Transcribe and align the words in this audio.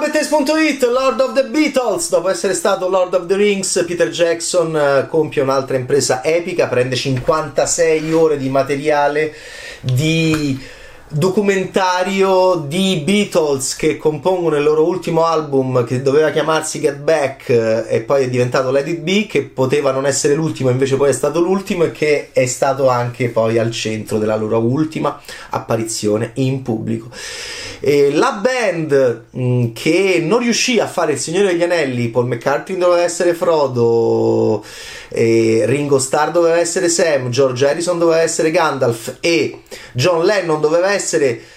Bettes.it, 0.00 0.82
Lord 0.86 1.20
of 1.20 1.34
the 1.34 1.42
Beatles. 1.42 2.08
Dopo 2.08 2.30
essere 2.30 2.54
stato 2.54 2.88
Lord 2.88 3.12
of 3.12 3.26
the 3.26 3.36
Rings, 3.36 3.84
Peter 3.86 4.08
Jackson 4.08 4.74
eh, 4.74 5.06
compie 5.08 5.42
un'altra 5.42 5.76
impresa 5.76 6.24
epica, 6.24 6.68
prende 6.68 6.96
56 6.96 8.10
ore 8.12 8.38
di 8.38 8.48
materiale 8.48 9.34
di 9.82 10.58
documentario 11.12 12.64
di 12.68 13.02
Beatles 13.04 13.74
che 13.74 13.96
compongono 13.96 14.56
il 14.56 14.62
loro 14.62 14.86
ultimo 14.86 15.24
album 15.24 15.84
che 15.84 16.02
doveva 16.02 16.30
chiamarsi 16.30 16.78
Get 16.78 16.98
Back 16.98 17.48
eh, 17.48 17.84
e 17.88 18.00
poi 18.02 18.24
è 18.24 18.28
diventato 18.28 18.70
Let 18.70 18.86
It 18.86 19.00
Be 19.00 19.26
che 19.26 19.42
poteva 19.42 19.90
non 19.90 20.06
essere 20.06 20.34
l'ultimo 20.34 20.70
invece 20.70 20.96
poi 20.96 21.08
è 21.08 21.12
stato 21.12 21.40
l'ultimo 21.40 21.82
e 21.82 21.90
che 21.90 22.28
è 22.32 22.46
stato 22.46 22.88
anche 22.88 23.28
poi 23.28 23.58
al 23.58 23.72
centro 23.72 24.18
della 24.18 24.36
loro 24.36 24.58
ultima 24.58 25.20
apparizione 25.50 26.30
in 26.34 26.62
pubblico. 26.62 27.08
E 27.80 28.12
la 28.12 28.32
band 28.32 29.24
mm, 29.36 29.72
che 29.72 30.22
non 30.24 30.38
riuscì 30.38 30.78
a 30.78 30.86
fare 30.86 31.12
il 31.12 31.18
Signore 31.18 31.48
degli 31.48 31.62
Anelli 31.62 32.08
Paul 32.08 32.26
McCartney 32.26 32.78
doveva 32.78 33.02
essere 33.02 33.34
Frodo 33.34 34.62
Ringo 35.12 35.98
Starr 35.98 36.30
doveva 36.30 36.58
essere 36.58 36.88
Sam, 36.88 37.30
George 37.30 37.66
Harrison 37.66 37.98
doveva 37.98 38.20
essere 38.20 38.52
Gandalf 38.52 39.16
e 39.20 39.62
John 39.92 40.24
Lennon 40.24 40.60
doveva 40.60 40.92
essere 40.92 40.99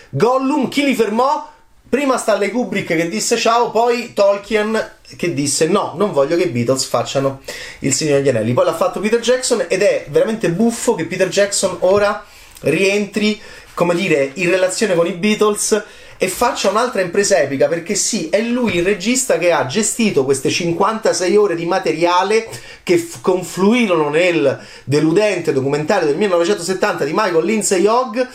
Gollum. 0.10 0.70
Chi 0.70 0.84
li 0.84 0.96
fermò? 0.96 1.52
Prima 1.88 2.18
Stanley 2.18 2.50
Kubrick 2.50 2.88
che 2.88 3.08
disse 3.08 3.38
ciao, 3.38 3.70
poi 3.70 4.14
Tolkien 4.14 4.92
che 5.16 5.34
disse 5.34 5.68
no, 5.68 5.94
non 5.96 6.12
voglio 6.12 6.36
che 6.36 6.44
i 6.44 6.50
Beatles 6.50 6.86
facciano 6.86 7.42
il 7.80 7.94
Signore 7.94 8.24
degli 8.24 8.30
Anelli. 8.30 8.54
Poi 8.54 8.66
l'ha 8.66 8.74
fatto 8.74 9.00
Peter 9.00 9.20
Jackson 9.20 9.66
ed 9.68 9.84
è 9.84 10.06
veramente 10.10 10.50
buffo 10.50 10.96
che 10.96 11.06
Peter 11.06 11.28
Jackson 11.28 11.78
ora 11.82 12.26
rientri, 12.62 13.40
come 13.76 13.94
dire, 13.94 14.32
in 14.36 14.50
relazione 14.50 14.96
con 14.96 15.06
i 15.06 15.12
Beatles 15.12 15.84
e 16.18 16.28
faccia 16.30 16.70
un'altra 16.70 17.02
impresa 17.02 17.38
epica 17.40 17.68
perché 17.68 17.96
sì, 17.96 18.30
è 18.30 18.40
lui 18.42 18.78
il 18.78 18.84
regista 18.84 19.38
che 19.38 19.52
ha 19.52 19.66
gestito 19.66 20.24
queste 20.24 20.50
56 20.50 21.36
ore 21.36 21.56
di 21.56 21.66
materiale 21.66 22.48
che 22.82 22.98
f- 22.98 23.20
confluirono 23.22 24.10
nel 24.10 24.60
deludente 24.86 25.52
documentario 25.52 26.08
del 26.08 26.18
1970 26.18 27.04
di 27.04 27.12
Michael 27.14 27.44
Lindsay 27.44 27.86
Hogg 27.86 28.26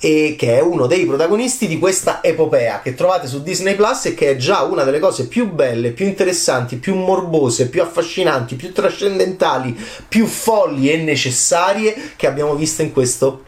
e 0.00 0.36
che 0.38 0.56
è 0.56 0.60
uno 0.60 0.86
dei 0.86 1.04
protagonisti 1.06 1.66
di 1.66 1.78
questa 1.78 2.22
epopea 2.22 2.80
che 2.82 2.94
trovate 2.94 3.26
su 3.26 3.42
Disney 3.42 3.74
Plus 3.74 4.06
e 4.06 4.14
che 4.14 4.30
è 4.30 4.36
già 4.36 4.62
una 4.62 4.84
delle 4.84 5.00
cose 5.00 5.26
più 5.26 5.50
belle, 5.50 5.90
più 5.90 6.06
interessanti, 6.06 6.76
più 6.76 6.94
morbose, 6.94 7.68
più 7.68 7.82
affascinanti, 7.82 8.54
più 8.54 8.72
trascendentali, 8.72 9.76
più 10.06 10.26
folli 10.26 10.90
e 10.90 10.98
necessarie 10.98 12.12
che 12.16 12.26
abbiamo 12.26 12.54
visto 12.54 12.82
in 12.82 12.92
questo 12.92 13.42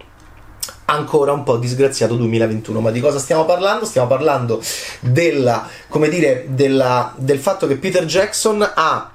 ancora 0.87 1.33
un 1.33 1.45
po' 1.45 1.57
disgraziato 1.57 2.17
2021. 2.17 2.81
Ma 2.81 2.91
di 2.91 3.01
cosa 3.01 3.19
stiamo 3.19 3.45
parlando? 3.45 3.85
Stiamo 3.85 4.09
parlando 4.09 4.61
della, 5.01 5.69
come 5.89 6.09
dire, 6.09 6.47
della, 6.49 7.15
del 7.17 7.39
fatto 7.39 7.69
che 7.69 7.77
Peter 7.77 8.05
Jackson 8.05 8.69
ha 8.75 9.13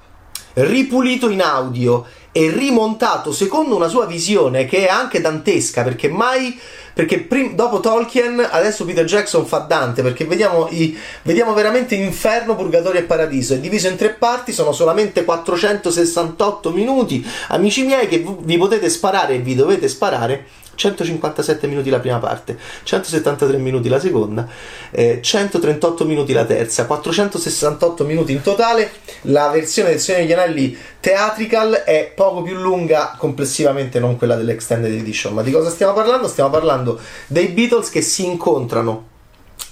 ripulito 0.53 1.29
in 1.29 1.41
audio 1.41 2.05
e 2.31 2.49
rimontato 2.49 3.31
secondo 3.31 3.75
una 3.75 3.87
sua 3.87 4.05
visione 4.05 4.65
che 4.65 4.87
è 4.87 4.89
anche 4.89 5.21
dantesca 5.21 5.83
perché 5.83 6.09
mai 6.09 6.57
perché 6.95 7.19
prim- 7.19 7.55
dopo 7.55 7.81
Tolkien 7.81 8.47
adesso 8.49 8.85
Peter 8.85 9.03
Jackson 9.03 9.45
fa 9.45 9.57
Dante 9.57 10.01
perché 10.01 10.23
vediamo, 10.23 10.69
i, 10.71 10.97
vediamo 11.23 11.53
veramente 11.53 11.93
inferno, 11.93 12.55
purgatorio 12.55 13.01
e 13.01 13.03
paradiso. 13.03 13.53
È 13.53 13.59
diviso 13.59 13.89
in 13.89 13.97
tre 13.97 14.11
parti 14.11 14.53
sono 14.53 14.71
solamente 14.71 15.25
468 15.25 16.71
minuti. 16.71 17.27
Amici 17.49 17.83
miei 17.83 18.07
che 18.07 18.25
vi 18.39 18.57
potete 18.57 18.89
sparare 18.89 19.35
e 19.35 19.39
vi 19.39 19.55
dovete 19.55 19.89
sparare 19.89 20.45
157 20.75 21.67
minuti 21.67 21.89
la 21.89 21.99
prima 21.99 22.19
parte, 22.19 22.57
173 22.83 23.57
minuti 23.57 23.89
la 23.89 23.99
seconda, 23.99 24.47
eh, 24.91 25.19
138 25.21 26.05
minuti 26.05 26.33
la 26.33 26.45
terza, 26.45 26.85
468 26.85 28.03
minuti 28.03 28.31
in 28.33 28.41
totale. 28.41 28.91
La 29.23 29.49
versione 29.49 29.89
del 29.89 29.99
Signore 29.99 30.25
degli 30.25 30.33
Anelli 30.33 30.77
Theatrical 30.99 31.83
è 31.85 32.11
poco 32.15 32.41
più 32.41 32.55
lunga 32.55 33.15
complessivamente, 33.17 33.99
non 33.99 34.17
quella 34.17 34.35
dell'Extended 34.35 34.91
Edition. 34.91 35.33
Ma 35.33 35.41
di 35.41 35.51
cosa 35.51 35.69
stiamo 35.69 35.93
parlando? 35.93 36.27
Stiamo 36.27 36.49
parlando 36.49 36.99
dei 37.27 37.47
Beatles 37.47 37.89
che 37.89 38.01
si 38.01 38.25
incontrano 38.25 39.13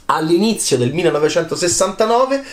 all'inizio 0.06 0.78
del 0.78 0.94
1969 0.94 2.44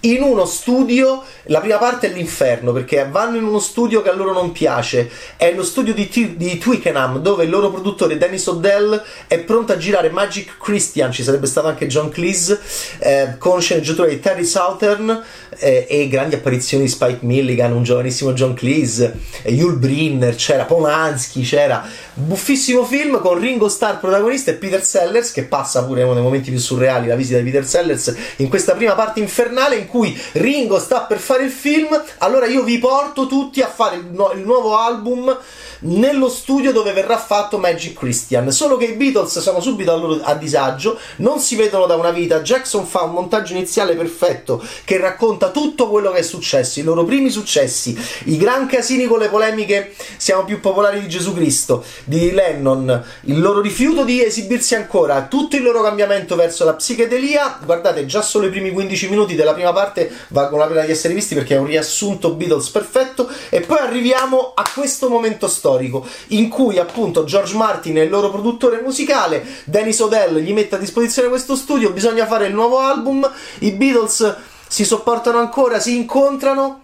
in 0.00 0.22
uno 0.22 0.46
studio, 0.46 1.22
la 1.44 1.60
prima 1.60 1.76
parte 1.76 2.10
è 2.10 2.14
l'inferno 2.14 2.72
perché 2.72 3.06
vanno 3.10 3.36
in 3.36 3.44
uno 3.44 3.58
studio 3.58 4.00
che 4.00 4.08
a 4.08 4.14
loro 4.14 4.32
non 4.32 4.50
piace, 4.52 5.10
è 5.36 5.52
lo 5.52 5.62
studio 5.62 5.92
di, 5.92 6.08
di 6.36 6.58
Twickenham 6.58 7.18
dove 7.18 7.44
il 7.44 7.50
loro 7.50 7.70
produttore 7.70 8.16
Dennis 8.16 8.46
O'Dell 8.46 9.02
è 9.26 9.38
pronto 9.40 9.72
a 9.72 9.76
girare 9.76 10.08
Magic 10.10 10.56
Christian, 10.58 11.12
ci 11.12 11.22
sarebbe 11.22 11.46
stato 11.46 11.66
anche 11.66 11.86
John 11.86 12.08
Cleese 12.08 12.58
eh, 12.98 13.34
con 13.36 13.60
sceneggiatura 13.60 14.08
di 14.08 14.20
Terry 14.20 14.44
Southern 14.44 15.22
eh, 15.58 15.86
e 15.88 16.08
grandi 16.08 16.36
apparizioni 16.36 16.84
di 16.84 16.90
Spike 16.90 17.18
Milligan, 17.20 17.72
un 17.72 17.82
giovanissimo 17.82 18.32
John 18.32 18.54
Cleese, 18.54 19.18
eh, 19.42 19.52
Yul 19.52 19.76
Brinner, 19.76 20.34
c'era 20.34 20.64
Polanski, 20.64 21.42
c'era 21.42 21.86
buffissimo 22.14 22.84
film 22.84 23.20
con 23.20 23.38
Ringo 23.38 23.68
Starr 23.68 23.98
protagonista 23.98 24.50
e 24.50 24.54
Peter 24.54 24.82
Sellers 24.82 25.32
che 25.32 25.44
passa 25.44 25.84
pure 25.84 26.02
uno 26.02 26.14
dei 26.14 26.22
momenti 26.22 26.50
più 26.50 26.58
surreali 26.58 27.09
la 27.10 27.16
visita 27.16 27.38
di 27.38 27.44
Peter 27.44 27.66
Sellers 27.66 28.14
in 28.36 28.48
questa 28.48 28.74
prima 28.74 28.94
parte 28.94 29.20
infernale 29.20 29.76
in 29.76 29.86
cui 29.86 30.18
Ringo 30.32 30.78
sta 30.78 31.00
per 31.02 31.18
fare 31.18 31.44
il 31.44 31.50
film 31.50 31.88
allora 32.18 32.46
io 32.46 32.62
vi 32.62 32.78
porto 32.78 33.26
tutti 33.26 33.60
a 33.60 33.68
fare 33.68 33.96
il, 33.96 34.06
nu- 34.06 34.32
il 34.34 34.40
nuovo 34.40 34.76
album 34.76 35.36
nello 35.80 36.28
studio 36.28 36.72
dove 36.72 36.92
verrà 36.92 37.18
fatto 37.18 37.58
Magic 37.58 37.96
Christian. 37.96 38.50
Solo 38.50 38.76
che 38.76 38.86
i 38.86 38.92
Beatles 38.92 39.38
sono 39.38 39.60
subito 39.60 39.92
a, 39.92 39.96
loro, 39.96 40.20
a 40.22 40.34
disagio, 40.34 40.98
non 41.16 41.38
si 41.38 41.56
vedono 41.56 41.86
da 41.86 41.94
una 41.94 42.10
vita. 42.10 42.40
Jackson 42.40 42.86
fa 42.86 43.02
un 43.02 43.12
montaggio 43.12 43.52
iniziale 43.52 43.94
perfetto 43.94 44.62
che 44.84 44.98
racconta 44.98 45.50
tutto 45.50 45.88
quello 45.88 46.10
che 46.10 46.18
è 46.18 46.22
successo, 46.22 46.80
i 46.80 46.82
loro 46.82 47.04
primi 47.04 47.30
successi, 47.30 47.96
i 48.24 48.36
gran 48.36 48.66
casini 48.66 49.06
con 49.06 49.18
le 49.18 49.28
polemiche 49.28 49.94
siamo 50.16 50.44
più 50.44 50.60
popolari 50.60 51.00
di 51.00 51.08
Gesù 51.08 51.34
Cristo, 51.34 51.84
di 52.04 52.32
Lennon, 52.32 53.04
il 53.22 53.40
loro 53.40 53.60
rifiuto 53.60 54.04
di 54.04 54.22
esibirsi 54.22 54.74
ancora, 54.74 55.26
tutto 55.26 55.56
il 55.56 55.62
loro 55.62 55.82
cambiamento 55.82 56.36
verso 56.36 56.64
la 56.64 56.74
psichedelia. 56.74 57.58
Guardate, 57.64 58.06
già 58.06 58.22
solo 58.22 58.46
i 58.46 58.50
primi 58.50 58.70
15 58.70 59.08
minuti 59.08 59.34
della 59.34 59.54
prima 59.54 59.72
parte 59.72 60.10
valgono 60.28 60.62
la 60.62 60.68
pena 60.68 60.82
di 60.82 60.92
essere 60.92 61.14
visti 61.14 61.34
perché 61.34 61.54
è 61.54 61.58
un 61.58 61.66
riassunto 61.66 62.34
Beatles 62.34 62.68
perfetto 62.68 63.28
e 63.48 63.60
poi 63.60 63.78
arriviamo 63.78 64.52
a 64.54 64.64
questo 64.74 65.08
momento 65.08 65.48
storico 65.48 65.69
storico 65.70 66.06
in 66.28 66.48
cui 66.48 66.78
appunto 66.78 67.24
George 67.24 67.54
Martin 67.54 67.96
è 67.96 68.02
il 68.02 68.10
loro 68.10 68.30
produttore 68.30 68.80
musicale, 68.80 69.44
Dennis 69.64 70.00
Odell 70.00 70.38
gli 70.38 70.52
mette 70.52 70.74
a 70.74 70.78
disposizione 70.78 71.28
questo 71.28 71.54
studio, 71.54 71.92
bisogna 71.92 72.26
fare 72.26 72.46
il 72.46 72.54
nuovo 72.54 72.78
album, 72.78 73.30
i 73.60 73.70
Beatles 73.72 74.36
si 74.66 74.84
sopportano 74.84 75.38
ancora, 75.38 75.78
si 75.78 75.96
incontrano 75.96 76.82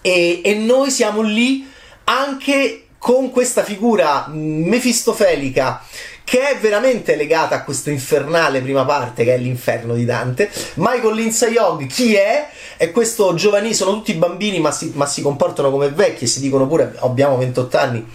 e, 0.00 0.40
e 0.42 0.54
noi 0.54 0.90
siamo 0.90 1.20
lì 1.20 1.68
anche 2.04 2.84
con 2.98 3.30
questa 3.30 3.62
figura 3.62 4.26
mefistofelica 4.28 5.82
che 6.28 6.46
è 6.46 6.58
veramente 6.58 7.16
legata 7.16 7.54
a 7.54 7.64
questo 7.64 7.88
infernale 7.88 8.60
prima 8.60 8.84
parte 8.84 9.24
che 9.24 9.32
è 9.32 9.38
l'inferno 9.38 9.94
di 9.94 10.04
Dante. 10.04 10.50
Michael 10.74 11.14
Lindsay 11.14 11.56
Hogg, 11.56 11.86
chi 11.86 12.16
è? 12.16 12.48
È 12.76 12.90
questo 12.90 13.32
giovanile, 13.32 13.72
sono 13.72 13.92
tutti 13.92 14.12
bambini 14.12 14.60
ma 14.60 14.70
si, 14.70 14.92
ma 14.94 15.06
si 15.06 15.22
comportano 15.22 15.70
come 15.70 15.88
vecchi 15.88 16.24
e 16.24 16.26
si 16.26 16.40
dicono 16.40 16.66
pure 16.66 16.94
abbiamo 16.98 17.38
28 17.38 17.78
anni 17.78 18.06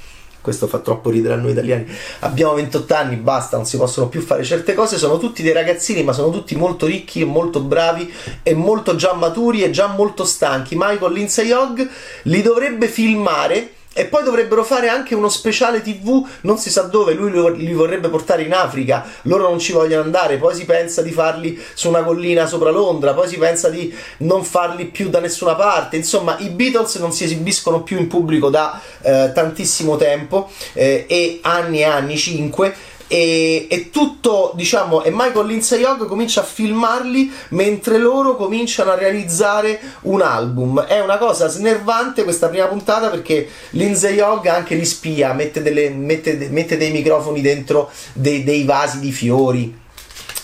questo 0.42 0.68
fa 0.68 0.80
troppo 0.80 1.10
ridere 1.10 1.36
a 1.36 1.38
noi 1.38 1.52
italiani. 1.52 1.88
Abbiamo 2.20 2.54
28 2.56 2.94
anni, 2.94 3.16
basta, 3.16 3.56
non 3.56 3.66
si 3.66 3.78
possono 3.78 4.10
più 4.10 4.20
fare 4.20 4.44
certe 4.44 4.74
cose. 4.74 4.98
Sono 4.98 5.18
tutti 5.18 5.42
dei 5.42 5.54
ragazzini, 5.54 6.04
ma 6.04 6.12
sono 6.12 6.32
tutti 6.32 6.58
molto 6.58 6.86
ricchi 6.86 7.22
e 7.22 7.26
molto 7.26 7.62
bravi 7.62 8.14
e 8.44 8.54
molto 8.54 8.98
già 8.98 9.14
maturi 9.14 9.64
e 9.64 9.70
già 9.70 9.88
molto 9.88 10.26
stanchi. 10.26 10.76
Michael 10.78 11.14
Lindsay 11.14 11.50
Hogg 11.52 11.82
li 12.24 12.42
dovrebbe 12.42 12.90
filmare 12.90 13.72
e 13.94 14.06
poi 14.06 14.24
dovrebbero 14.24 14.64
fare 14.64 14.90
anche 14.90 15.16
uno 15.16 15.30
speciale 15.30 15.82
TV, 15.82 16.28
non 16.42 16.58
si 16.58 16.70
sa 16.70 16.82
dove, 16.84 17.14
lui 17.14 17.32
li 17.58 17.74
vorrebbe 17.74 18.10
portare 18.10 18.42
in 18.42 18.54
Africa, 18.54 19.06
loro 19.24 19.48
non 19.48 19.60
ci 19.60 19.72
vogliono 19.72 20.04
andare, 20.04 20.38
poi 20.38 20.56
si 20.56 20.66
pensa 20.66 21.02
di 21.02 21.12
farli 21.12 21.62
su 21.74 21.90
una 21.90 22.04
collina 22.04 22.48
sopra 22.48 22.72
Londra, 22.72 23.14
poi 23.14 23.28
si 23.28 23.38
pensa 23.38 23.70
di 23.70 23.94
non 24.18 24.44
farli 24.44 24.86
più 24.86 25.10
da 25.10 25.20
nessuna 25.20 25.56
parte, 25.56 25.96
insomma 25.96 26.38
i 26.40 26.50
Beatles 26.50 26.96
non 26.96 27.14
si 27.14 27.24
esibiscono 27.24 27.84
più 27.84 28.00
in 28.00 28.08
pubblico 28.08 28.50
da 28.50 28.82
eh, 29.02 29.32
tantissimo 29.34 29.96
tempo 29.96 30.50
eh, 30.74 31.06
e 31.08 31.40
anni 31.44 31.80
e 31.80 31.84
anni, 31.84 32.18
5 32.18 32.76
e, 33.14 33.68
e, 33.70 33.92
tutto, 33.92 34.54
diciamo, 34.56 35.04
e 35.04 35.12
Michael 35.12 35.46
Lindsay 35.46 35.84
Hogg 35.84 36.08
comincia 36.08 36.42
a 36.42 36.44
filmarli 36.44 37.32
mentre 37.50 38.00
loro 38.00 38.36
cominciano 38.36 38.90
a 38.90 38.96
realizzare 38.96 39.80
un 40.02 40.24
album. 40.24 40.82
È 40.82 41.00
una 41.00 41.20
cosa 41.20 41.48
snervante 41.48 42.24
questa 42.24 42.50
prima 42.50 42.66
puntata 42.66 43.12
perché 43.12 43.48
Lindsay 43.72 44.20
Hogg 44.20 44.48
anche 44.48 44.74
li 44.74 44.84
spia, 44.84 45.32
mette, 45.34 45.62
delle, 45.62 45.92
mette, 45.92 46.48
mette 46.50 46.76
dei 46.76 46.90
microfoni 46.90 47.42
dentro 47.42 47.92
dei, 48.14 48.44
dei 48.44 48.64
vasi 48.64 49.00
di 49.00 49.12
fiori. 49.12 49.82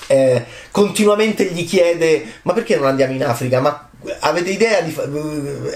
Eh, 0.06 0.45
continuamente 0.69 1.45
gli 1.45 1.65
chiede 1.65 2.24
ma 2.44 2.54
perché 2.54 2.75
non 2.75 2.86
andiamo 2.86 3.13
in 3.13 3.24
Africa? 3.24 3.60
Ma 3.62 3.88
avete 4.19 4.50
idea 4.50 4.80
di 4.81 4.96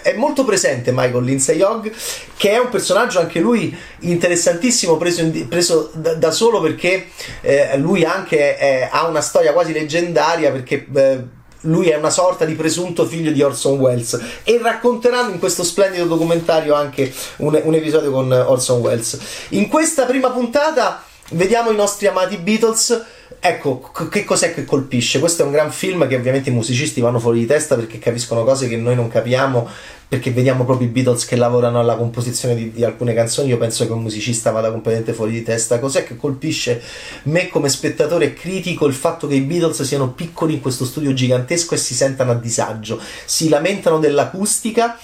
è 0.02 0.14
molto 0.14 0.46
presente 0.46 0.92
Michael 0.92 1.26
Lindsay 1.26 1.60
Hogg 1.62 1.92
che 2.38 2.52
è 2.52 2.58
un 2.58 2.70
personaggio 2.70 3.20
anche 3.20 3.42
lui 3.42 3.76
interessantissimo 4.00 4.96
preso, 4.96 5.22
in, 5.22 5.48
preso 5.50 5.92
da, 5.94 6.14
da, 6.14 6.32
solo 6.32 6.62
perché 6.62 7.08
eh, 7.42 7.78
lui 7.78 8.06
anche 8.06 8.56
è, 8.56 8.88
ha 8.90 9.08
una 9.08 9.20
storia 9.20 9.52
quasi 9.52 9.74
leggendaria 9.74 10.52
perché 10.52 10.88
eh, 10.94 11.24
lui 11.64 11.90
è 11.90 11.96
una 11.96 12.10
sorta 12.10 12.46
di 12.46 12.54
presunto 12.54 13.06
figlio 13.06 13.32
di 13.32 13.42
Orson 13.42 13.78
Welles 13.78 14.20
e 14.44 14.60
racconteranno 14.62 15.32
in 15.32 15.40
questo 15.40 15.64
splendido 15.64 16.06
documentario 16.06 16.74
anche 16.76 17.14
un, 17.38 17.60
un 17.62 17.74
episodio 17.74 18.12
con 18.12 18.32
Orson 18.32 18.80
Welles. 18.80 19.18
In 19.50 19.68
questa 19.68 20.06
prima 20.06 20.30
puntata 20.32 21.04
vediamo 21.32 21.72
i 21.72 21.76
nostri 21.76 22.08
amati 22.08 22.38
Beatles 22.38 23.02
Ecco, 23.46 23.92
che 24.10 24.24
cos'è 24.24 24.54
che 24.54 24.64
colpisce? 24.64 25.20
Questo 25.20 25.42
è 25.42 25.46
un 25.46 25.52
gran 25.52 25.70
film 25.70 26.08
che 26.08 26.16
ovviamente 26.16 26.50
i 26.50 26.54
musicisti 26.54 27.02
vanno 27.02 27.20
fuori 27.20 27.40
di 27.40 27.46
testa 27.46 27.76
perché 27.76 28.00
capiscono 28.00 28.46
cose 28.46 28.70
che 28.70 28.78
noi 28.78 28.96
non 28.96 29.10
capiamo, 29.10 29.68
perché 30.08 30.32
vediamo 30.32 30.64
proprio 30.64 30.88
i 30.88 30.90
Beatles 30.92 31.26
che 31.26 31.36
lavorano 31.36 31.78
alla 31.78 31.98
composizione 31.98 32.56
di, 32.56 32.72
di 32.72 32.86
alcune 32.86 33.14
canzoni. 33.14 33.50
Io 33.50 33.58
penso 33.58 33.86
che 33.86 33.92
un 33.92 34.02
musicista 34.02 34.52
vada 34.52 34.72
completamente 34.72 35.12
fuori 35.12 35.34
di 35.34 35.44
testa. 35.44 35.80
Cos'è 35.80 36.06
che 36.06 36.16
colpisce 36.16 36.82
me 37.24 37.50
come 37.50 37.68
spettatore 37.68 38.32
critico 38.34 38.86
il 38.86 38.94
fatto 38.94 39.28
che 39.28 39.36
i 39.36 39.42
Beatles 39.42 39.82
siano 39.82 40.14
piccoli 40.14 40.54
in 40.54 40.62
questo 40.62 40.86
studio 40.86 41.12
gigantesco 41.14 41.74
e 41.74 41.78
si 41.78 41.96
sentano 41.96 42.32
a 42.32 42.36
disagio, 42.36 42.98
si 43.26 43.50
lamentano 43.50 44.00
dell'acustica 44.00 44.98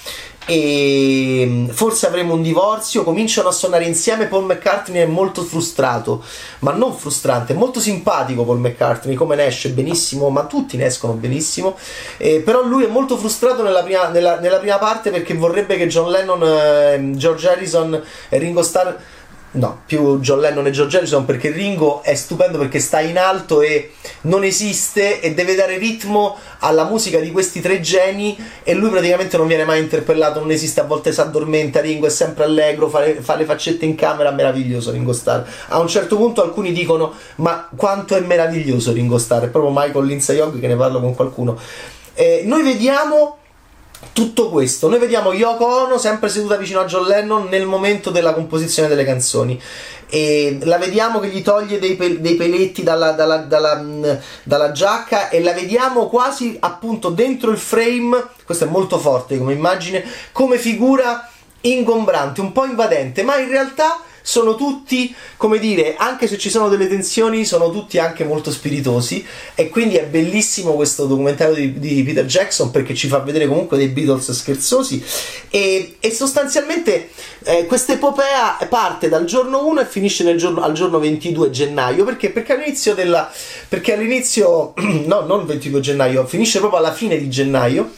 e 0.50 1.46
mm, 1.46 1.68
forse 1.68 2.08
avremo 2.08 2.34
un 2.34 2.42
divorzio, 2.42 3.04
cominciano 3.04 3.50
a 3.50 3.52
suonare 3.52 3.86
insieme, 3.86 4.26
Paul 4.26 4.46
McCartney 4.46 5.02
è 5.02 5.06
molto 5.06 5.44
frustrato, 5.44 6.24
ma 6.60 6.72
non 6.72 6.96
frustrante, 6.96 7.54
è 7.54 7.56
molto 7.56 7.80
simpatico 7.80 8.44
Paul 8.44 8.58
McCartney, 8.58 9.14
come 9.14 9.36
ne 9.36 9.46
esce 9.46 9.70
benissimo, 9.70 10.30
ma 10.30 10.46
tutti 10.46 10.76
ne 10.76 10.86
escono 10.86 11.14
benissimo, 11.14 11.78
eh, 12.18 12.40
però 12.40 12.64
lui 12.64 12.84
è 12.84 12.88
molto 12.88 13.16
frustrato 13.16 13.62
nella 13.62 13.84
prima, 13.84 14.08
nella, 14.08 14.40
nella 14.40 14.58
prima 14.58 14.80
parte 14.80 15.12
perché 15.12 15.36
vorrebbe 15.36 15.78
che 15.78 15.86
John 15.86 16.10
Lennon, 16.10 16.42
eh, 16.44 17.12
George 17.16 17.48
Harrison 17.48 18.02
e 18.30 18.38
Ringo 18.40 18.64
Starr 18.64 18.96
No, 19.52 19.82
più 19.88 20.20
John 20.20 20.42
Lennon 20.42 20.68
e 20.68 20.72
George 20.72 20.98
Harrison 20.98 21.26
perché 21.26 21.50
Ringo 21.50 22.04
è 22.04 22.14
stupendo 22.14 22.60
perché 22.60 22.78
sta 22.80 23.00
in 23.00 23.18
alto 23.18 23.64
e 23.64 23.94
non 24.22 24.44
esiste 24.44 25.22
e 25.22 25.34
deve 25.34 25.56
dare 25.56 25.80
ritmo 25.80 26.38
alla 26.60 26.84
musica 26.84 27.20
di 27.20 27.32
questi 27.32 27.60
tre 27.60 27.82
geni 27.82 28.38
e 28.62 28.76
lui 28.76 28.92
praticamente 28.92 29.38
non 29.38 29.48
viene 29.48 29.66
mai 29.66 29.80
interpellato, 29.80 30.40
non 30.40 30.52
esiste, 30.52 30.82
a 30.82 30.84
volte 30.84 31.12
si 31.12 31.20
addormenta, 31.20 31.82
Ringo 31.82 32.06
è 32.06 32.12
sempre 32.12 32.44
allegro, 32.44 32.90
fa 32.90 33.00
le, 33.00 33.16
fa 33.22 33.36
le 33.36 33.46
faccette 33.46 33.86
in 33.86 33.96
camera, 33.96 34.30
meraviglioso 34.30 34.92
Ringo 34.92 35.14
Starr. 35.14 35.44
A 35.70 35.80
un 35.80 35.88
certo 35.88 36.16
punto 36.16 36.44
alcuni 36.44 36.72
dicono 36.72 37.14
ma 37.38 37.68
quanto 37.76 38.16
è 38.16 38.20
meraviglioso 38.20 38.92
Ringo 38.92 39.18
Starr, 39.18 39.46
è 39.46 39.50
proprio 39.50 39.74
Michael 39.76 40.06
Lindsay 40.06 40.38
Hogg 40.38 40.60
che 40.60 40.68
ne 40.68 40.76
parlo 40.76 41.00
con 41.00 41.16
qualcuno. 41.16 41.58
Eh, 42.14 42.44
noi 42.46 42.62
vediamo 42.62 43.39
tutto 44.14 44.50
questo. 44.50 44.88
Noi 44.88 45.00
vediamo 45.00 45.34
Yoko 45.34 45.66
Ono 45.66 45.98
sempre 45.98 46.30
seduta 46.30 46.56
vicino 46.56 46.80
a 46.80 46.86
John 46.86 47.06
Lennon 47.06 47.48
nel 47.50 47.66
momento 47.66 48.10
della 48.10 48.34
composizione 48.34 48.88
delle 48.88 49.04
canzoni. 49.06 49.62
E 50.08 50.58
la 50.64 50.78
vediamo 50.78 51.20
che 51.20 51.28
gli 51.28 51.42
toglie 51.42 51.80
dei, 51.80 51.96
pe- 51.96 52.20
dei 52.20 52.36
peletti 52.36 52.82
dalla, 52.82 53.12
dalla, 53.12 53.38
dalla, 53.38 53.76
mm, 53.78 54.06
dalla, 54.44 54.72
giacca 54.72 55.30
e 55.30 55.42
la 55.42 55.54
vediamo 55.54 56.08
quasi 56.08 56.58
appunto 56.60 57.10
dentro 57.10 57.52
il 57.52 57.58
frame. 57.58 58.26
Questo 58.46 58.66
è 58.66 58.68
molto 58.68 58.98
forte 58.98 59.38
come 59.38 59.54
immagine, 59.54 60.04
come 60.32 60.58
figura 60.58 61.30
ingombrante, 61.62 62.42
un 62.42 62.52
po' 62.52 62.66
invadente, 62.66 63.22
ma 63.24 63.38
in 63.38 63.50
realtà 63.50 64.00
sono 64.22 64.56
tutti, 64.56 65.14
come 65.38 65.60
dire, 65.60 65.96
anche 65.98 66.28
se 66.28 66.38
ci 66.38 66.50
sono 66.50 66.70
delle 66.70 66.88
tensioni, 66.88 67.46
sono 67.46 67.72
tutti 67.72 67.98
anche 67.98 68.24
molto 68.24 68.52
spiritosi 68.52 69.26
e 69.56 69.70
quindi 69.70 69.96
è 69.96 70.06
bellissimo 70.06 70.74
questo 70.74 71.06
documentario 71.06 71.54
di, 71.54 71.80
di 71.80 72.04
Peter 72.04 72.26
Jackson 72.26 72.72
perché 72.72 72.94
ci 72.94 73.08
fa 73.08 73.20
vedere 73.20 73.48
comunque 73.48 73.78
dei 73.78 73.88
Beatles 73.88 74.32
scherzosi 74.32 75.04
e, 75.50 75.96
e 76.00 76.12
sostanzialmente 76.12 77.10
eh, 77.44 77.66
questa 77.66 77.94
epopea 77.94 78.58
parte 78.70 79.10
dal 79.10 79.26
giorno 79.26 79.66
1 79.66 79.82
e 79.82 79.86
finisce 79.86 80.36
giorno, 80.36 80.62
al 80.62 80.74
giorno 80.74 81.00
22 81.00 81.50
gennaio 81.50 82.04
perché? 82.04 82.30
Perché 82.30 82.54
all'inizio 82.54 82.94
della... 82.94 83.32
perché 83.68 83.94
all'inizio, 83.94 84.74
no, 85.06 85.22
non 85.22 85.42
il 85.42 85.46
22 85.46 85.80
gennaio, 85.80 86.26
finisce 86.26 86.60
proprio 86.60 86.80
alla 86.80 86.94
fine 86.94 87.18
di 87.18 87.30
gennaio 87.30 87.92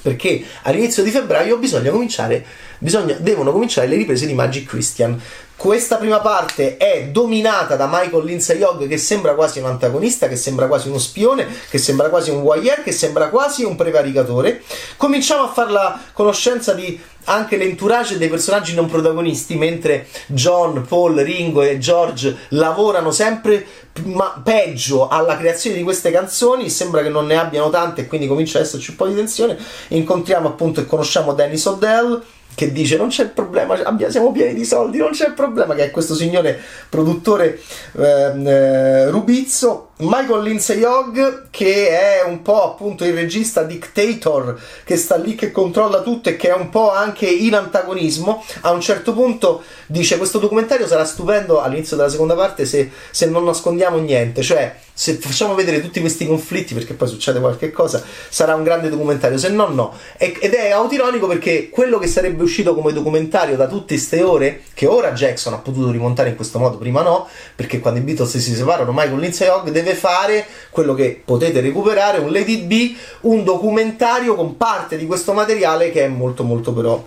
perché 0.00 0.42
all'inizio 0.62 1.02
di 1.02 1.10
febbraio 1.10 1.58
bisogna 1.58 1.90
cominciare, 1.90 2.44
bisogna, 2.78 3.14
devono 3.14 3.52
cominciare 3.52 3.86
le 3.86 3.96
riprese 3.96 4.26
di 4.26 4.32
Magic 4.32 4.66
Christian. 4.66 5.20
Questa 5.62 5.94
prima 5.94 6.18
parte 6.18 6.76
è 6.76 7.06
dominata 7.12 7.76
da 7.76 7.86
Michael 7.88 8.24
Lindsay 8.24 8.60
Hogg 8.62 8.88
che 8.88 8.98
sembra 8.98 9.34
quasi 9.34 9.60
un 9.60 9.66
antagonista, 9.66 10.26
che 10.26 10.34
sembra 10.34 10.66
quasi 10.66 10.88
uno 10.88 10.98
spione, 10.98 11.46
che 11.70 11.78
sembra 11.78 12.08
quasi 12.08 12.30
un 12.30 12.42
voyeur, 12.42 12.82
che 12.82 12.90
sembra 12.90 13.28
quasi 13.28 13.62
un 13.62 13.76
prevaricatore. 13.76 14.60
Cominciamo 14.96 15.44
a 15.44 15.52
fare 15.52 15.70
la 15.70 16.00
conoscenza 16.14 16.72
di 16.72 17.00
anche 17.26 17.56
l'entourage 17.56 18.18
dei 18.18 18.28
personaggi 18.28 18.74
non 18.74 18.86
protagonisti, 18.86 19.54
mentre 19.54 20.08
John, 20.26 20.84
Paul, 20.84 21.20
Ringo 21.20 21.62
e 21.62 21.78
George 21.78 22.36
lavorano 22.48 23.12
sempre 23.12 23.64
ma 24.02 24.42
peggio 24.42 25.06
alla 25.06 25.36
creazione 25.36 25.76
di 25.76 25.84
queste 25.84 26.10
canzoni. 26.10 26.70
Sembra 26.70 27.02
che 27.02 27.08
non 27.08 27.26
ne 27.26 27.36
abbiano 27.36 27.70
tante 27.70 28.00
e 28.00 28.06
quindi 28.08 28.26
comincia 28.26 28.58
ad 28.58 28.64
esserci 28.64 28.90
un 28.90 28.96
po' 28.96 29.06
di 29.06 29.14
tensione. 29.14 29.56
Incontriamo 29.90 30.48
appunto 30.48 30.80
e 30.80 30.86
conosciamo 30.86 31.34
Dennis 31.34 31.64
O'Dell 31.66 32.20
che 32.54 32.72
dice 32.72 32.96
non 32.96 33.08
c'è 33.08 33.28
problema, 33.28 33.76
siamo 34.08 34.32
pieni 34.32 34.54
di 34.54 34.64
soldi, 34.64 34.98
non 34.98 35.10
c'è 35.10 35.32
problema, 35.32 35.74
che 35.74 35.84
è 35.84 35.90
questo 35.90 36.14
signore 36.14 36.60
produttore 36.88 37.60
ehm, 37.96 38.46
eh, 38.46 39.10
Rubizzo 39.10 39.90
Michael 40.04 40.42
Lindsay 40.42 40.82
Hogg 40.82 41.48
che 41.50 41.88
è 41.90 42.22
un 42.24 42.42
po' 42.42 42.72
appunto 42.72 43.04
il 43.04 43.14
regista 43.14 43.62
dictator 43.62 44.60
che 44.84 44.96
sta 44.96 45.16
lì 45.16 45.36
che 45.36 45.52
controlla 45.52 46.02
tutto 46.02 46.28
e 46.28 46.36
che 46.36 46.48
è 46.48 46.54
un 46.54 46.70
po' 46.70 46.90
anche 46.90 47.26
in 47.26 47.54
antagonismo. 47.54 48.44
A 48.62 48.72
un 48.72 48.80
certo 48.80 49.12
punto 49.12 49.62
dice 49.86 50.16
questo 50.16 50.38
documentario 50.38 50.86
sarà 50.86 51.04
stupendo 51.04 51.60
all'inizio 51.60 51.96
della 51.96 52.08
seconda 52.08 52.34
parte 52.34 52.64
se, 52.64 52.90
se 53.10 53.26
non 53.26 53.44
nascondiamo 53.44 53.98
niente. 53.98 54.42
Cioè 54.42 54.74
se 54.94 55.14
facciamo 55.14 55.54
vedere 55.54 55.80
tutti 55.80 56.00
questi 56.00 56.26
conflitti 56.26 56.74
perché 56.74 56.94
poi 56.94 57.08
succede 57.08 57.40
qualche 57.40 57.70
cosa 57.70 58.02
sarà 58.28 58.54
un 58.54 58.62
grande 58.62 58.88
documentario 58.88 59.38
se 59.38 59.48
no. 59.48 59.68
No 59.68 59.94
ed 60.16 60.52
è 60.52 60.70
autironico 60.70 61.26
perché 61.26 61.70
quello 61.70 61.98
che 61.98 62.08
sarebbe 62.08 62.42
uscito 62.42 62.74
come 62.74 62.92
documentario 62.92 63.56
da 63.56 63.68
tutte 63.68 63.94
queste 63.94 64.22
ore 64.22 64.62
che 64.74 64.86
ora 64.86 65.12
Jackson 65.12 65.52
ha 65.52 65.58
potuto 65.58 65.90
rimontare 65.90 66.30
in 66.30 66.36
questo 66.36 66.58
modo 66.58 66.76
prima 66.76 67.02
no 67.02 67.28
perché 67.54 67.78
quando 67.78 68.00
i 68.00 68.02
Beatles 68.02 68.36
si 68.36 68.54
separano 68.54 68.92
Michael 68.92 69.18
Lindsay 69.18 69.48
Hogg 69.48 69.68
deve 69.70 69.91
deve 69.92 69.94
fare 69.94 70.46
quello 70.70 70.94
che 70.94 71.20
potete 71.24 71.60
recuperare, 71.60 72.18
un 72.18 72.32
Lady 72.32 72.62
B, 72.62 72.96
un 73.22 73.44
documentario 73.44 74.34
con 74.34 74.56
parte 74.56 74.96
di 74.96 75.06
questo 75.06 75.32
materiale 75.32 75.90
che 75.90 76.04
è 76.04 76.08
molto 76.08 76.42
molto 76.42 76.72
però 76.72 77.02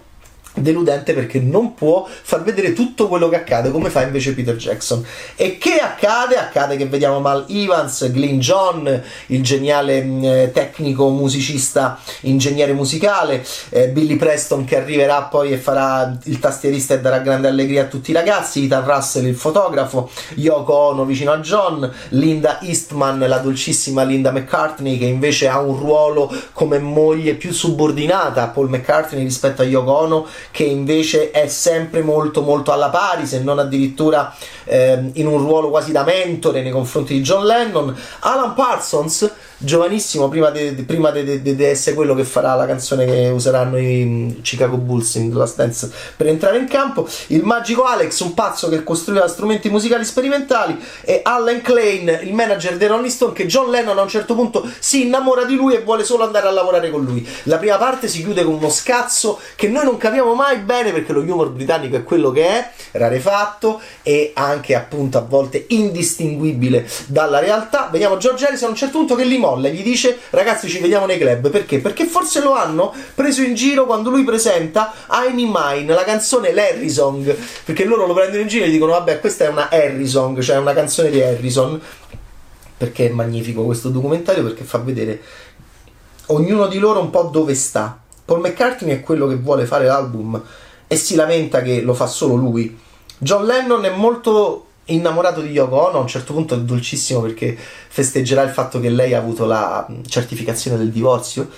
deludente 0.56 1.14
perché 1.14 1.40
non 1.40 1.74
può 1.74 2.08
far 2.08 2.44
vedere 2.44 2.74
tutto 2.74 3.08
quello 3.08 3.30
che 3.30 3.36
accade 3.36 3.72
come 3.72 3.90
fa 3.90 4.04
invece 4.04 4.34
Peter 4.34 4.56
Jackson 4.56 5.06
e 5.36 5.58
che 5.58 5.76
accade? 5.78 6.36
accade 6.38 6.78
che 6.78 6.86
vediamo 6.86 7.20
Mal 7.20 7.46
Evans, 7.50 8.10
Glyn 8.12 8.40
John 8.40 9.04
il 9.28 9.44
geniale 9.44 10.04
mm, 10.04 10.24
eh, 10.24 10.52
tecnico 10.54 11.10
musicista 11.10 12.00
ingegnere 12.22 12.74
musicale 12.74 13.46
eh, 13.70 13.90
Billy 13.90 14.16
Preston 14.16 14.66
che 14.66 14.78
arriverà 14.78 15.24
poi 15.24 15.52
e 15.52 15.58
farà 15.58 16.18
il 16.24 16.40
tastierista 16.40 16.94
e 16.94 17.02
darà 17.02 17.20
grande 17.20 17.48
allegria 17.48 17.84
a 17.84 17.86
tutti 17.86 18.12
i 18.12 18.14
ragazzi 18.14 18.66
Ethan 18.66 18.86
Russell 18.86 19.26
il 19.26 19.36
fotografo 19.36 20.10
Yoko 20.36 20.74
Ono 20.74 21.06
vicino 21.06 21.32
a 21.32 21.40
John 21.40 21.92
Linda 22.10 22.62
Eastman 22.62 23.20
la 23.20 23.38
dolcissima 23.38 24.04
Linda 24.04 24.32
McCartney 24.32 24.98
che 24.98 25.06
invece 25.06 25.48
ha 25.48 25.60
un 25.60 25.78
ruolo 25.78 26.32
come 26.54 26.80
moglie 26.80 27.36
più 27.36 27.52
subordinata 27.52 28.44
a 28.44 28.48
Paul 28.48 28.70
McCartney 28.70 29.24
rispetto 29.24 29.62
a 29.62 29.66
Yoko 29.66 29.92
Ono 29.92 30.28
che 30.52 30.64
invece 30.64 31.32
è 31.32 31.48
sempre 31.48 32.02
molto 32.02 32.42
molto 32.42 32.72
alla 32.72 32.90
pari, 32.90 33.26
se 33.26 33.42
non 33.42 33.60
addirittura 33.60 34.36
eh, 34.64 35.12
in 35.14 35.28
un 35.28 35.38
ruolo 35.40 35.70
quasi 35.70 35.92
da 35.92 36.04
mentore 36.04 36.62
nei 36.62 36.72
confronti 36.72 37.14
di 37.14 37.22
John 37.22 37.46
Lennon. 37.46 37.96
Alan 38.20 38.54
Parsons 38.54 39.32
giovanissimo 39.58 40.28
prima 40.30 40.50
di 40.50 41.56
essere 41.64 41.96
quello 41.96 42.14
che 42.14 42.24
farà 42.24 42.56
la 42.56 42.66
canzone 42.66 43.06
che 43.06 43.30
useranno 43.30 43.78
i 43.78 44.40
Chicago 44.42 44.78
Bulls 44.78 45.16
in 45.16 45.34
Last 45.34 45.56
Dance 45.56 45.92
per 46.16 46.28
entrare 46.28 46.58
in 46.58 46.68
campo. 46.68 47.08
Il 47.28 47.44
magico 47.44 47.84
Alex 47.84 48.20
un 48.20 48.34
pazzo 48.34 48.70
che 48.70 48.84
costruiva 48.84 49.28
strumenti 49.28 49.70
musicali 49.70 50.06
sperimentali 50.06 50.78
e 51.02 51.22
Allen 51.24 51.62
Klein 51.62 52.20
il 52.24 52.34
manager 52.34 52.78
dei 52.78 52.88
Rolling 52.88 53.10
Stone 53.10 53.34
che 53.34 53.46
John 53.46 53.70
Lennon 53.70 53.98
a 53.98 54.02
un 54.02 54.10
certo 54.10 54.36
punto 54.36 54.70
si 54.80 55.06
innamora 55.06 55.44
di 55.46 55.56
lui 55.56 55.74
e 55.74 55.82
vuole 55.82 56.04
solo 56.04 56.24
andare 56.24 56.48
a 56.48 56.52
lavorare 56.52 56.90
con 56.90 57.04
lui. 57.04 57.28
La 57.44 57.58
prima 57.58 57.78
parte 57.78 58.08
si 58.08 58.24
chiude 58.24 58.44
con 58.44 58.54
uno 58.54 58.70
scazzo 58.70 59.40
che 59.56 59.68
noi 59.68 59.86
non 59.86 59.98
capiamo 59.98 60.34
mai 60.34 60.58
bene 60.60 60.92
perché 60.92 61.14
lo 61.14 61.22
humor 61.22 61.50
britannico 61.50 61.96
è 61.96 62.04
quello 62.04 62.32
che 62.32 62.46
è 62.46 62.72
rarefatto 62.92 63.82
e 64.04 64.32
anche 64.36 64.76
appunto 64.76 65.18
a 65.18 65.22
volte 65.22 65.66
indistinguibile 65.70 66.88
dalla 67.08 67.40
realtà. 67.40 67.90
Vediamo 67.92 68.18
George 68.18 68.46
Harrison 68.46 68.68
a 68.68 68.72
un 68.72 68.78
certo 68.78 68.98
punto 68.98 69.16
che 69.16 69.24
li 69.24 69.38
molla 69.46 69.68
e 69.68 69.74
gli 69.74 69.84
dice 69.84 70.18
ragazzi 70.32 70.68
ci 70.68 70.80
vediamo 70.80 71.06
nei 71.06 71.18
club 71.18 71.50
perché? 71.50 71.80
Perché 71.80 72.06
forse 72.06 72.42
lo 72.42 72.54
hanno 72.54 72.94
preso 73.14 73.42
in 73.42 73.54
giro 73.54 73.86
quando 73.86 74.10
lui 74.10 74.24
presenta 74.24 74.94
I'm 75.10 75.38
in 75.38 75.52
Mine, 75.54 75.94
la 75.94 76.04
canzone 76.04 76.54
Larry 76.54 76.90
Song, 76.90 77.36
perché 77.64 77.86
loro 77.86 78.06
lo 78.06 78.14
prendono 78.14 78.42
in 78.42 78.48
giro 78.48 78.66
e 78.66 78.70
dicono 78.70 78.92
vabbè 78.94 79.20
questa 79.20 79.46
è 79.46 79.48
una 79.50 79.70
Harry 79.70 80.08
Song, 80.08 80.40
cioè 80.40 80.58
una 80.58 80.74
canzone 80.74 81.10
di 81.10 81.22
Harrison. 81.22 81.80
Perché 82.78 83.08
è 83.08 83.10
magnifico 83.10 83.64
questo 83.64 83.88
documentario? 83.88 84.44
Perché 84.44 84.66
fa 84.66 84.80
vedere 84.80 85.22
ognuno 86.28 86.68
di 86.68 86.78
loro 86.78 87.00
un 87.00 87.10
po' 87.10 87.30
dove 87.32 87.56
sta. 87.56 88.00
Paul 88.26 88.42
McCartney 88.42 88.96
è 88.96 89.02
quello 89.02 89.28
che 89.28 89.36
vuole 89.36 89.66
fare 89.66 89.86
l'album 89.86 90.42
e 90.88 90.96
si 90.96 91.16
lamenta 91.16 91.62
che 91.62 91.82
lo 91.82 91.94
fa 91.94 92.08
solo 92.08 92.36
lui. 92.36 92.78
John 93.18 93.46
Lennon 93.46 93.86
è 93.86 93.92
molto 93.92 94.65
innamorato 94.86 95.42
di 95.42 95.50
Yoko 95.50 95.88
Ono, 95.88 95.98
a 95.98 96.02
un 96.02 96.08
certo 96.08 96.34
punto 96.34 96.56
è 96.56 96.60
dolcissimo 96.60 97.22
perché 97.22 97.58
festeggerà 97.58 98.42
il 98.44 98.52
fatto 98.52 98.80
che 98.80 98.90
lei 98.90 99.14
ha 99.14 99.20
avuto 99.20 99.46
la 99.46 99.88
certificazione 100.08 100.78
del 100.78 100.92
divorzio. 100.92 101.50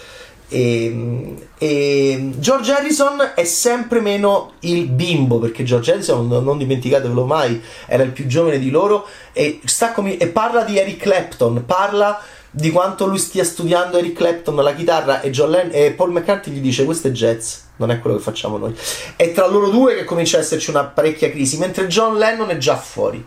E, 0.50 1.36
e, 1.58 2.30
George 2.38 2.72
Harrison 2.72 3.32
è 3.36 3.44
sempre 3.44 4.00
meno 4.00 4.54
il 4.62 4.88
bimbo 4.88 5.40
perché 5.40 5.64
George 5.64 5.92
Harrison, 5.92 6.28
non 6.28 6.58
dimenticatevelo 6.58 7.26
mai, 7.26 7.62
era 7.86 8.04
il 8.04 8.12
più 8.12 8.26
giovane 8.28 8.60
di 8.60 8.70
loro 8.70 9.06
e, 9.34 9.60
com- 9.94 10.16
e 10.18 10.28
parla 10.28 10.64
di 10.64 10.78
Eric 10.78 11.02
Clapton, 11.02 11.64
parla 11.66 12.22
di 12.50 12.72
quanto 12.72 13.06
lui 13.06 13.18
stia 13.18 13.44
studiando 13.44 13.98
Eric 13.98 14.16
Clapton 14.16 14.56
la 14.56 14.74
chitarra 14.74 15.22
e, 15.22 15.32
Len- 15.32 15.70
e 15.72 15.92
Paul 15.92 16.12
McCartney 16.12 16.56
gli 16.56 16.62
dice 16.62 16.86
questo 16.86 17.10
è 17.10 17.12
jazz 17.12 17.66
non 17.78 17.92
è 17.92 18.00
quello 18.00 18.18
che 18.18 18.24
facciamo 18.24 18.58
noi. 18.58 18.76
È 19.16 19.32
tra 19.32 19.48
loro 19.48 19.70
due 19.70 19.96
che 19.96 20.04
comincia 20.04 20.38
ad 20.38 20.44
esserci 20.44 20.70
una 20.70 20.86
parecchia 20.86 21.30
crisi 21.30 21.58
mentre 21.58 21.88
John 21.88 22.18
Lennon 22.18 22.50
è 22.50 22.58
già 22.58 22.76
fuori. 22.76 23.24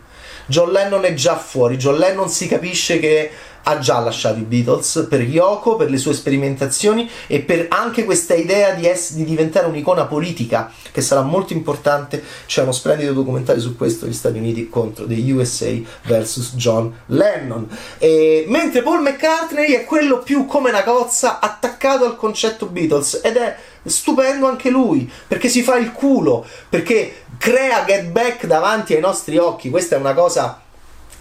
John 0.46 0.72
Lennon 0.72 1.04
è 1.04 1.14
già 1.14 1.36
fuori 1.36 1.76
John 1.76 1.96
Lennon 1.96 2.28
si 2.28 2.48
capisce 2.48 2.98
che 2.98 3.30
ha 3.62 3.78
già 3.78 3.98
lasciato 3.98 4.38
i 4.38 4.42
Beatles 4.42 5.06
per 5.08 5.20
Yoko, 5.22 5.76
per 5.76 5.90
le 5.90 5.98
sue 5.98 6.14
sperimentazioni 6.14 7.08
e 7.26 7.40
per 7.40 7.66
anche 7.68 8.04
questa 8.04 8.34
idea 8.34 8.72
di, 8.72 8.86
es- 8.86 9.12
di, 9.12 9.24
diventare 9.24 9.66
un'icona 9.66 10.06
politica 10.06 10.72
che 10.90 11.00
sarà 11.00 11.22
molto 11.22 11.52
importante. 11.52 12.22
C'è 12.46 12.62
uno 12.62 12.72
splendido 12.72 13.12
documentario 13.12 13.60
su 13.60 13.76
questo, 13.76 14.06
gli 14.06 14.12
Stati 14.12 14.38
Uniti 14.38 14.68
contro 14.68 15.06
the 15.06 15.32
USA 15.32 15.72
vs 16.04 16.52
John 16.54 16.92
Lennon. 17.06 17.68
E, 17.98 18.44
mentre 18.48 18.82
Paul 18.82 19.02
McCartney 19.02 19.72
è 19.72 19.84
quello 19.84 20.18
più 20.18 20.46
come 20.46 20.70
una 20.70 20.82
cozza 20.82 21.38
attaccato 21.40 22.04
al 22.04 22.16
concetto 22.16 22.66
Beatles 22.66 23.20
ed 23.22 23.36
è 23.36 23.56
stupendo 23.82 24.46
anche 24.46 24.68
lui 24.68 25.10
perché 25.26 25.48
si 25.48 25.62
fa 25.62 25.76
il 25.76 25.92
culo 25.92 26.44
perché 26.68 27.24
crea 27.38 27.84
Get 27.84 28.06
Back 28.06 28.46
davanti 28.46 28.94
ai 28.94 29.00
nostri 29.00 29.38
occhi 29.38 29.70
questa 29.70 29.96
è 29.96 29.98
una 29.98 30.12
cosa 30.12 30.60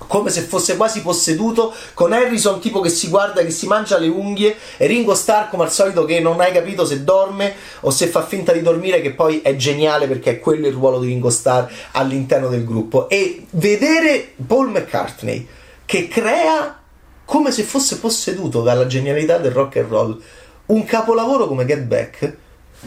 come 0.08 0.30
se 0.30 0.42
fosse 0.42 0.76
quasi 0.76 1.02
posseduto 1.02 1.74
con 1.94 2.14
Harrison 2.14 2.60
tipo 2.60 2.80
che 2.80 2.90
si 2.90 3.10
guarda 3.10 3.42
che 3.42 3.52
si 3.52 3.68
mangia 3.68 3.98
le 3.98 4.08
unghie 4.08 4.56
e 4.78 4.88
Ringo 4.88 5.14
Starr 5.14 5.50
come 5.50 5.64
al 5.64 5.72
solito 5.72 6.06
che 6.06 6.20
non 6.20 6.40
hai 6.40 6.52
capito 6.52 6.86
se 6.86 7.04
dorme 7.04 7.54
o 7.82 7.90
se 7.90 8.08
fa 8.08 8.26
finta 8.26 8.52
di 8.52 8.62
dormire 8.62 9.02
che 9.02 9.12
poi 9.12 9.42
è 9.42 9.56
geniale 9.56 10.08
perché 10.08 10.32
è 10.32 10.40
quello 10.40 10.68
il 10.68 10.74
ruolo 10.74 11.00
di 11.00 11.08
Ringo 11.08 11.30
Starr 11.30 11.72
all'interno 11.92 12.48
del 12.48 12.64
gruppo. 12.64 13.10
E 13.10 13.46
vedere 13.52 14.34
Paul 14.46 14.70
McCartney 14.70 15.48
che 15.86 16.08
crea 16.08 16.80
come 17.26 17.52
se 17.52 17.64
fosse 17.64 18.00
posseduto 18.00 18.62
dalla 18.62 18.88
genialità 18.88 19.38
del 19.38 19.52
rock 19.52 19.78
and 19.78 19.90
roll 19.90 20.22
un 20.68 20.86
capolavoro 20.86 21.48
come 21.48 21.66
Get 21.66 21.82
Back 21.82 22.38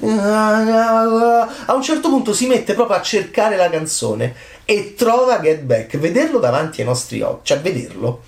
a 0.00 1.74
un 1.74 1.82
certo 1.82 2.08
punto 2.08 2.32
si 2.32 2.46
mette 2.46 2.74
proprio 2.74 2.96
a 2.96 3.02
cercare 3.02 3.56
la 3.56 3.68
canzone 3.68 4.34
e 4.64 4.94
trova 4.94 5.40
Get 5.40 5.60
Back. 5.60 5.98
Vederlo 5.98 6.38
davanti 6.38 6.80
ai 6.80 6.86
nostri 6.86 7.20
occhi, 7.20 7.40
cioè 7.44 7.60
vederlo. 7.60 8.22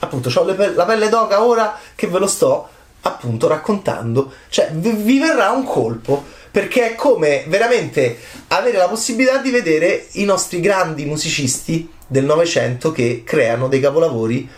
Appunto, 0.00 0.30
ho 0.34 0.54
pe- 0.54 0.74
la 0.74 0.84
pelle 0.84 1.08
d'oca 1.08 1.42
ora 1.42 1.78
che 1.94 2.06
ve 2.06 2.18
lo 2.18 2.26
sto 2.26 2.68
appunto 3.02 3.48
raccontando. 3.48 4.32
Cioè, 4.48 4.70
vi, 4.72 4.90
vi 4.90 5.18
verrà 5.18 5.50
un 5.50 5.64
colpo 5.64 6.22
perché 6.50 6.92
è 6.92 6.94
come 6.94 7.44
veramente 7.48 8.18
avere 8.48 8.76
la 8.78 8.88
possibilità 8.88 9.38
di 9.38 9.50
vedere 9.50 10.06
i 10.12 10.24
nostri 10.24 10.60
grandi 10.60 11.04
musicisti 11.04 11.90
del 12.06 12.24
Novecento 12.24 12.92
che 12.92 13.22
creano 13.24 13.68
dei 13.68 13.80
capolavori 13.80 14.48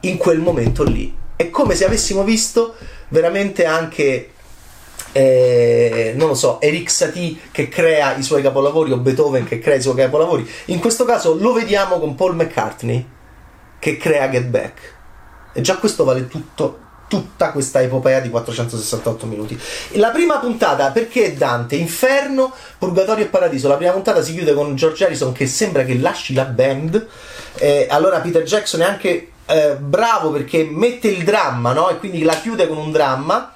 in 0.00 0.16
quel 0.16 0.38
momento 0.38 0.82
lì. 0.82 1.14
È 1.36 1.50
come 1.50 1.74
se 1.74 1.84
avessimo 1.84 2.24
visto 2.24 2.74
veramente 3.08 3.64
anche 3.64 4.30
eh, 5.16 6.12
non 6.14 6.28
lo 6.28 6.34
so, 6.34 6.60
Eric 6.60 6.90
Satie 6.90 7.38
che 7.50 7.68
crea 7.68 8.16
i 8.16 8.22
suoi 8.22 8.42
capolavori 8.42 8.92
o 8.92 8.98
Beethoven 8.98 9.44
che 9.44 9.58
crea 9.58 9.76
i 9.76 9.80
suoi 9.80 9.94
capolavori. 9.94 10.46
In 10.66 10.78
questo 10.78 11.06
caso 11.06 11.34
lo 11.40 11.54
vediamo 11.54 11.98
con 11.98 12.14
Paul 12.14 12.34
McCartney 12.34 13.06
che 13.78 13.96
crea 13.96 14.28
Get 14.28 14.44
Back. 14.44 14.94
E 15.54 15.62
già 15.62 15.78
questo 15.78 16.04
vale 16.04 16.28
tutto, 16.28 16.80
tutta 17.08 17.50
questa 17.52 17.80
epopea 17.80 18.20
di 18.20 18.28
468 18.28 19.24
minuti. 19.24 19.58
La 19.92 20.10
prima 20.10 20.36
puntata, 20.36 20.90
perché 20.90 21.34
Dante? 21.34 21.76
Inferno, 21.76 22.52
Purgatorio 22.76 23.24
e 23.24 23.28
Paradiso. 23.28 23.68
La 23.68 23.76
prima 23.76 23.92
puntata 23.92 24.20
si 24.20 24.34
chiude 24.34 24.52
con 24.52 24.76
George 24.76 25.02
Harrison 25.02 25.32
che 25.32 25.46
sembra 25.46 25.84
che 25.84 25.96
lasci 25.96 26.34
la 26.34 26.44
band. 26.44 27.06
Eh, 27.54 27.86
allora 27.88 28.20
Peter 28.20 28.42
Jackson 28.42 28.82
è 28.82 28.84
anche 28.84 29.30
eh, 29.46 29.76
bravo 29.76 30.30
perché 30.30 30.68
mette 30.70 31.08
il 31.08 31.24
dramma, 31.24 31.72
no? 31.72 31.88
E 31.88 31.96
quindi 31.96 32.22
la 32.22 32.38
chiude 32.38 32.68
con 32.68 32.76
un 32.76 32.92
dramma. 32.92 33.54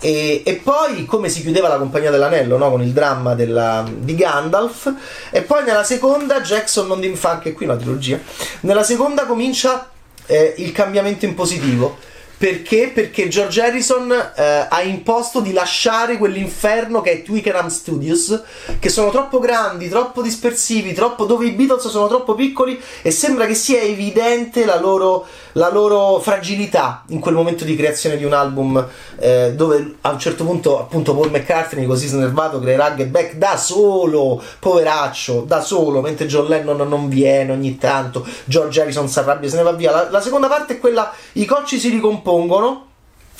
E, 0.00 0.42
e, 0.44 0.54
poi 0.56 1.04
come 1.04 1.28
si 1.28 1.42
chiudeva 1.42 1.68
la 1.68 1.76
compagnia 1.76 2.10
dell'anello 2.10 2.56
no? 2.56 2.70
con 2.70 2.82
il 2.82 2.92
dramma 2.92 3.34
della, 3.34 3.84
di 3.90 4.14
Gandalf. 4.14 4.92
E 5.30 5.42
poi 5.42 5.64
nella 5.64 5.84
seconda 5.84 6.40
Jackson 6.40 6.86
non 6.86 7.02
fa 7.16 7.30
anche 7.30 7.52
qui 7.52 7.66
una 7.66 7.76
trilogia. 7.76 8.18
Nella 8.60 8.82
seconda 8.82 9.26
comincia 9.26 9.90
eh, 10.26 10.54
il 10.58 10.72
cambiamento 10.72 11.24
in 11.24 11.34
positivo 11.34 11.96
perché? 12.38 12.92
Perché 12.94 13.26
George 13.26 13.60
Harrison 13.60 14.12
eh, 14.12 14.66
ha 14.68 14.80
imposto 14.82 15.40
di 15.40 15.52
lasciare 15.52 16.18
quell'inferno 16.18 17.00
che 17.00 17.10
è 17.10 17.22
Twickenham 17.22 17.66
Studios, 17.66 18.40
che 18.78 18.88
sono 18.88 19.10
troppo 19.10 19.40
grandi, 19.40 19.88
troppo 19.88 20.22
dispersivi, 20.22 20.92
troppo, 20.92 21.24
dove 21.24 21.46
i 21.46 21.50
Beatles 21.50 21.88
sono 21.88 22.06
troppo 22.06 22.36
piccoli 22.36 22.80
e 23.02 23.10
sembra 23.10 23.44
che 23.44 23.54
sia 23.54 23.80
evidente 23.80 24.64
la 24.64 24.78
loro, 24.78 25.26
la 25.54 25.68
loro 25.68 26.20
fragilità 26.20 27.02
in 27.08 27.18
quel 27.18 27.34
momento 27.34 27.64
di 27.64 27.74
creazione 27.74 28.16
di 28.16 28.22
un 28.22 28.32
album 28.32 28.86
eh, 29.18 29.54
dove 29.56 29.96
a 30.02 30.10
un 30.10 30.18
certo 30.20 30.44
punto 30.44 30.78
appunto 30.78 31.16
Paul 31.16 31.32
McCartney 31.32 31.86
così 31.86 32.06
snervato 32.06 32.60
creerà 32.60 32.94
Get 32.94 33.08
Back 33.08 33.34
da 33.34 33.56
solo, 33.56 34.40
poveraccio, 34.60 35.40
da 35.40 35.60
solo, 35.60 36.00
mentre 36.00 36.26
John 36.26 36.46
Lennon 36.46 36.88
non 36.88 37.08
viene 37.08 37.50
ogni 37.50 37.76
tanto, 37.78 38.24
George 38.44 38.80
Harrison 38.80 39.08
si 39.08 39.18
arrabbia 39.18 39.48
e 39.48 39.50
se 39.50 39.56
ne 39.56 39.64
va 39.64 39.72
via. 39.72 39.90
La, 39.90 40.08
la 40.08 40.20
seconda 40.20 40.46
parte 40.46 40.74
è 40.74 40.78
quella, 40.78 41.12
i 41.32 41.44
cocci 41.44 41.80
si 41.80 41.88
ricompongono 41.88 42.26
compongono. 42.28 42.86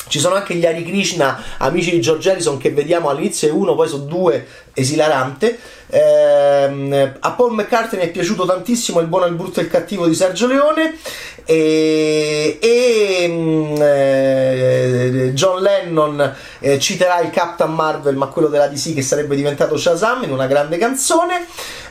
Ci 0.08 0.20
sono 0.20 0.36
anche 0.36 0.54
gli 0.54 0.64
Hari 0.64 0.84
Krishna, 0.84 1.42
amici 1.58 1.90
di 1.90 2.00
George 2.00 2.30
Harrison, 2.30 2.56
che 2.56 2.70
vediamo 2.70 3.10
all'inizio 3.10 3.48
è 3.48 3.50
uno, 3.50 3.74
poi 3.74 3.88
sono 3.88 4.04
due, 4.04 4.46
esilarante. 4.72 5.58
Eh, 5.90 7.12
a 7.18 7.32
Paul 7.32 7.52
McCartney 7.52 8.06
è 8.06 8.10
piaciuto 8.10 8.46
tantissimo 8.46 9.00
Il 9.00 9.06
buono, 9.06 9.26
il 9.26 9.34
brutto 9.34 9.60
e 9.60 9.64
il 9.64 9.68
cattivo 9.68 10.06
di 10.06 10.14
Sergio 10.14 10.46
Leone. 10.46 10.96
E, 11.44 12.58
e 12.60 13.26
mm, 13.28 13.74
eh, 13.80 15.30
John 15.34 15.60
Lennon 15.60 16.34
eh, 16.60 16.78
citerà 16.78 17.20
il 17.20 17.30
Captain 17.30 17.74
Marvel, 17.74 18.16
ma 18.16 18.26
quello 18.28 18.48
della 18.48 18.68
DC 18.68 18.94
che 18.94 19.02
sarebbe 19.02 19.36
diventato 19.36 19.76
Shazam 19.76 20.22
in 20.22 20.32
una 20.32 20.46
grande 20.46 20.78
canzone. 20.78 21.46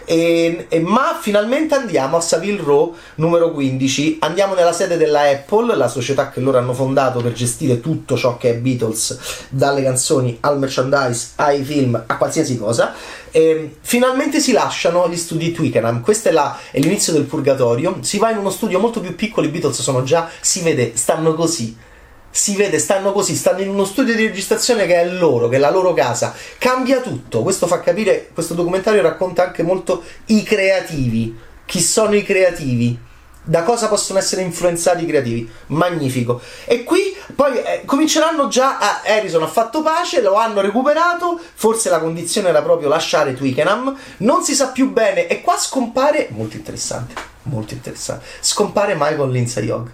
E, 0.09 0.67
e, 0.69 0.79
ma 0.79 1.17
finalmente 1.19 1.75
andiamo 1.75 2.15
a 2.15 2.21
Savile 2.21 2.61
Row 2.63 2.95
numero 3.15 3.51
15 3.51 4.19
andiamo 4.21 4.53
nella 4.53 4.71
sede 4.71 4.95
della 4.95 5.23
Apple 5.23 5.75
la 5.75 5.89
società 5.89 6.29
che 6.29 6.39
loro 6.39 6.57
hanno 6.57 6.73
fondato 6.73 7.19
per 7.19 7.33
gestire 7.33 7.81
tutto 7.81 8.15
ciò 8.15 8.37
che 8.37 8.51
è 8.51 8.55
Beatles 8.55 9.47
dalle 9.49 9.83
canzoni 9.83 10.37
al 10.39 10.59
merchandise 10.59 11.31
ai 11.35 11.61
film 11.61 12.01
a 12.05 12.17
qualsiasi 12.17 12.57
cosa. 12.57 12.93
E 13.31 13.75
finalmente 13.81 14.39
si 14.39 14.53
lasciano 14.53 15.09
gli 15.09 15.17
studi 15.17 15.51
Twickenham. 15.51 16.01
Questo 16.01 16.29
è, 16.29 16.31
la, 16.31 16.57
è 16.71 16.79
l'inizio 16.79 17.11
del 17.11 17.23
purgatorio. 17.23 17.97
Si 17.99 18.17
va 18.17 18.31
in 18.31 18.37
uno 18.37 18.49
studio 18.49 18.79
molto 18.79 19.01
più 19.01 19.13
piccolo 19.13 19.45
i 19.45 19.49
Beatles 19.49 19.81
sono 19.81 20.03
già 20.03 20.29
si 20.39 20.61
vede 20.61 20.93
stanno 20.95 21.33
così 21.33 21.75
si 22.37 22.55
vede, 22.55 22.77
stanno 22.77 23.13
così, 23.13 23.35
stanno 23.35 23.61
in 23.61 23.69
uno 23.69 23.83
studio 23.83 24.13
di 24.13 24.27
registrazione 24.27 24.85
che 24.85 25.01
è 25.01 25.05
loro, 25.07 25.47
che 25.47 25.55
è 25.55 25.59
la 25.59 25.71
loro 25.71 25.93
casa. 25.93 26.35
Cambia 26.59 27.01
tutto. 27.01 27.41
Questo 27.41 27.65
fa 27.65 27.79
capire, 27.79 28.29
questo 28.31 28.53
documentario 28.53 29.01
racconta 29.01 29.43
anche 29.43 29.63
molto 29.63 30.03
i 30.27 30.43
creativi. 30.43 31.35
Chi 31.65 31.81
sono 31.81 32.15
i 32.15 32.21
creativi? 32.21 33.05
Da 33.41 33.63
cosa 33.63 33.87
possono 33.87 34.19
essere 34.19 34.43
influenzati 34.43 35.03
i 35.03 35.07
creativi? 35.07 35.49
Magnifico. 35.67 36.39
E 36.65 36.83
qui 36.83 37.15
poi 37.35 37.57
eh, 37.57 37.81
cominceranno 37.85 38.49
già 38.49 38.77
a 38.77 39.01
Harrison 39.03 39.41
ha 39.41 39.47
fatto 39.47 39.81
pace, 39.81 40.21
lo 40.21 40.35
hanno 40.35 40.61
recuperato, 40.61 41.39
forse 41.55 41.89
la 41.89 41.99
condizione 41.99 42.49
era 42.49 42.61
proprio 42.61 42.87
lasciare 42.87 43.33
Twickenham, 43.33 43.97
non 44.17 44.43
si 44.43 44.53
sa 44.53 44.67
più 44.67 44.91
bene 44.91 45.25
e 45.25 45.41
qua 45.41 45.57
scompare, 45.57 46.27
molto 46.29 46.55
interessante, 46.55 47.15
molto 47.43 47.73
interessante, 47.73 48.25
scompare 48.41 48.93
Michael 48.93 49.31
Lindsay 49.31 49.69
Hogg. 49.69 49.87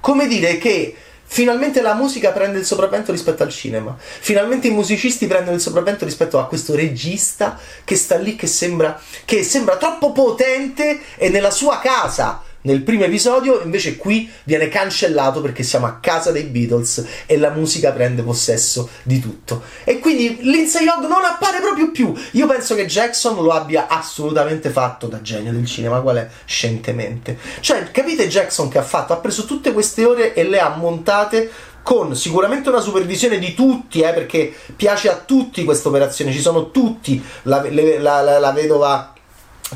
Come 0.00 0.26
dire 0.26 0.58
che 0.58 0.96
Finalmente 1.30 1.82
la 1.82 1.94
musica 1.94 2.32
prende 2.32 2.58
il 2.58 2.64
sopravvento 2.64 3.12
rispetto 3.12 3.42
al 3.42 3.50
cinema. 3.50 3.96
Finalmente 3.98 4.68
i 4.68 4.72
musicisti 4.72 5.26
prendono 5.26 5.56
il 5.56 5.62
sopravvento 5.62 6.04
rispetto 6.04 6.38
a 6.38 6.46
questo 6.46 6.74
regista 6.74 7.58
che 7.84 7.96
sta 7.96 8.16
lì 8.16 8.34
che 8.34 8.46
sembra, 8.46 9.00
che 9.24 9.44
sembra 9.44 9.76
troppo 9.76 10.10
potente 10.12 11.00
e 11.16 11.28
nella 11.28 11.50
sua 11.50 11.78
casa 11.80 12.42
nel 12.62 12.82
primo 12.82 13.04
episodio, 13.04 13.62
invece 13.62 13.96
qui 13.96 14.28
viene 14.44 14.68
cancellato 14.68 15.40
perché 15.40 15.62
siamo 15.62 15.86
a 15.86 15.98
casa 16.00 16.32
dei 16.32 16.44
Beatles 16.44 17.06
e 17.26 17.38
la 17.38 17.50
musica 17.50 17.92
prende 17.92 18.22
possesso 18.22 18.88
di 19.04 19.20
tutto. 19.20 19.62
E 19.84 20.00
quindi 20.00 20.38
Lindsay 20.40 20.86
Hogg 20.88 21.02
non 21.02 21.24
appare 21.24 21.60
proprio 21.60 21.90
più. 21.90 22.12
Io 22.32 22.46
penso 22.46 22.74
che 22.74 22.86
Jackson 22.86 23.42
lo 23.42 23.50
abbia 23.50 23.86
assolutamente 23.86 24.70
fatto 24.70 25.06
da 25.06 25.22
genio 25.22 25.52
del 25.52 25.66
cinema, 25.66 26.00
qual 26.00 26.16
è? 26.16 26.28
Scientemente. 26.44 27.38
Cioè, 27.60 27.90
capite 27.90 28.28
Jackson 28.28 28.68
che 28.68 28.78
ha 28.78 28.82
fatto? 28.82 29.12
Ha 29.12 29.18
preso 29.18 29.44
tutte 29.44 29.72
queste 29.72 30.04
ore 30.04 30.34
e 30.34 30.44
le 30.44 30.58
ha 30.58 30.74
montate 30.76 31.50
con 31.82 32.14
sicuramente 32.14 32.68
una 32.68 32.80
supervisione 32.80 33.38
di 33.38 33.54
tutti, 33.54 34.00
eh, 34.00 34.12
perché 34.12 34.52
piace 34.76 35.08
a 35.08 35.16
tutti 35.16 35.64
questa 35.64 35.88
operazione, 35.88 36.32
ci 36.32 36.40
sono 36.40 36.70
tutti, 36.70 37.22
la, 37.44 37.64
la, 37.70 38.20
la, 38.20 38.38
la 38.38 38.52
vedova 38.52 39.14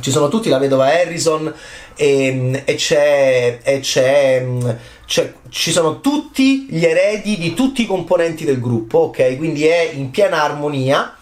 ci 0.00 0.10
sono 0.10 0.28
tutti 0.28 0.48
la 0.48 0.58
vedova 0.58 0.86
Harrison 0.86 1.52
e, 1.94 2.62
e, 2.64 2.74
c'è, 2.74 3.58
e 3.62 3.80
c'è, 3.80 4.46
c'è, 5.06 5.32
ci 5.50 5.70
sono 5.70 6.00
tutti 6.00 6.66
gli 6.70 6.84
eredi 6.84 7.36
di 7.36 7.54
tutti 7.54 7.82
i 7.82 7.86
componenti 7.86 8.44
del 8.44 8.60
gruppo, 8.60 8.98
ok? 8.98 9.36
Quindi 9.36 9.66
è 9.66 9.90
in 9.92 10.10
piena 10.10 10.42
armonia 10.42 11.16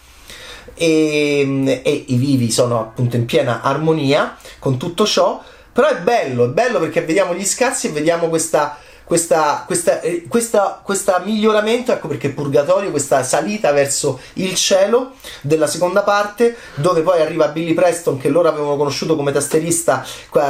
e, 0.75 1.83
e 1.83 2.05
i 2.07 2.15
vivi 2.15 2.51
sono 2.51 2.81
appunto 2.81 3.17
in 3.17 3.25
piena 3.25 3.61
armonia 3.63 4.37
con 4.59 4.79
tutto 4.79 5.05
ciò, 5.05 5.43
però 5.73 5.89
è 5.89 5.99
bello, 5.99 6.45
è 6.45 6.49
bello 6.49 6.79
perché 6.79 7.03
vediamo 7.03 7.35
gli 7.35 7.45
scazzi 7.45 7.89
e 7.89 7.91
vediamo 7.91 8.29
questa 8.29 8.79
questa, 9.11 9.65
questa, 9.67 10.01
eh, 10.03 10.27
questa, 10.29 10.81
questa 10.85 11.21
miglioramento, 11.25 11.91
ecco 11.91 12.07
perché 12.07 12.29
Purgatorio, 12.29 12.93
questa 12.93 13.25
salita 13.25 13.73
verso 13.73 14.21
il 14.35 14.55
cielo 14.55 15.15
della 15.41 15.67
seconda 15.67 16.05
parte, 16.05 16.57
dove 16.77 17.01
poi 17.01 17.21
arriva 17.21 17.49
Billy 17.49 17.75
Preston, 17.75 18.19
che 18.19 18.29
loro 18.29 18.47
avevano 18.47 18.77
conosciuto 18.77 19.17
come 19.17 19.33
tasterista 19.33 20.07